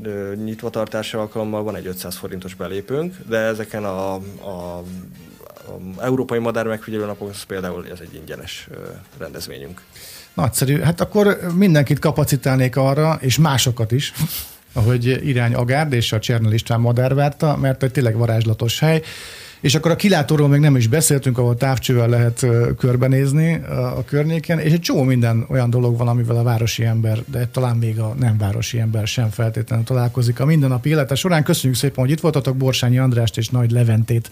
ö, 0.03 0.35
nyitvatartási 0.45 1.17
alkalommal 1.17 1.63
van 1.63 1.77
egy 1.77 1.87
500 1.87 2.17
forintos 2.17 2.55
belépőnk, 2.55 3.17
de 3.29 3.37
ezeken 3.39 3.85
a, 3.85 4.15
a, 4.15 4.19
a 4.49 4.83
Európai 6.01 6.39
Madár 6.39 6.67
Megfigyelő 6.67 7.07
Napok 7.07 7.29
az 7.29 7.43
például 7.43 7.87
ez 7.93 7.99
egy 8.01 8.15
ingyenes 8.15 8.69
rendezvényünk. 9.19 9.81
Nagyszerű. 10.35 10.79
Hát 10.79 11.01
akkor 11.01 11.39
mindenkit 11.55 11.99
kapacitálnék 11.99 12.77
arra, 12.77 13.19
és 13.21 13.39
másokat 13.39 13.93
is, 13.93 14.13
ahogy 14.77 15.21
irány 15.25 15.55
Agárd 15.55 15.93
és 15.93 16.13
a 16.13 16.19
Csernel 16.19 16.53
István 16.53 16.81
madárvárta, 16.81 17.57
mert 17.57 17.83
egy 17.83 17.91
tényleg 17.91 18.17
varázslatos 18.17 18.79
hely. 18.79 19.03
És 19.61 19.75
akkor 19.75 19.91
a 19.91 19.97
kilátóról 19.97 20.49
még 20.49 20.61
nem 20.61 20.77
is 20.77 20.87
beszéltünk, 20.87 21.39
ahol 21.39 21.57
távcsővel 21.57 22.09
lehet 22.09 22.47
körbenézni 22.79 23.55
a 23.97 24.05
környéken, 24.05 24.59
és 24.59 24.73
egy 24.73 24.81
csomó 24.81 25.03
minden 25.03 25.47
olyan 25.49 25.71
dolog 25.71 25.99
van, 25.99 26.09
amivel 26.09 26.37
a 26.37 26.43
városi 26.43 26.85
ember, 26.85 27.19
de 27.27 27.47
talán 27.47 27.77
még 27.77 27.99
a 27.99 28.15
nem 28.19 28.39
városi 28.39 28.81
ember 28.81 29.07
sem 29.07 29.31
feltétlenül 29.31 29.85
találkozik 29.85 30.41
a 30.41 30.45
mindennapi 30.45 30.89
élete 30.89 31.15
során. 31.15 31.43
Köszönjük 31.43 31.79
szépen, 31.79 32.05
hogy 32.05 32.11
itt 32.11 32.21
voltatok, 32.21 32.57
Borsányi 32.57 32.99
Andrást 32.99 33.39
és 33.39 33.49
Nagy 33.49 33.71
Leventét 33.71 34.31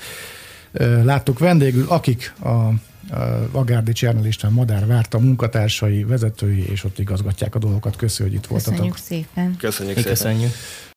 láttuk 1.02 1.38
vendégül, 1.38 1.84
akik 1.88 2.34
a 2.44 2.68
Agárdi 3.52 3.92
Csernel 3.92 4.26
István 4.26 4.52
Madár 4.52 4.86
várta 4.86 5.18
munkatársai, 5.18 6.04
vezetői, 6.04 6.70
és 6.70 6.84
ott 6.84 6.98
igazgatják 6.98 7.54
a 7.54 7.58
dolgokat. 7.58 7.96
Köszönjük, 7.96 8.34
hogy 8.34 8.44
itt 8.44 8.50
voltatok. 8.50 8.72
Köszönjük 8.72 8.96
szépen. 8.96 9.56
Köszönjük 9.58 9.96
szépen. 9.96 10.12
Köszönjük. 10.12 10.50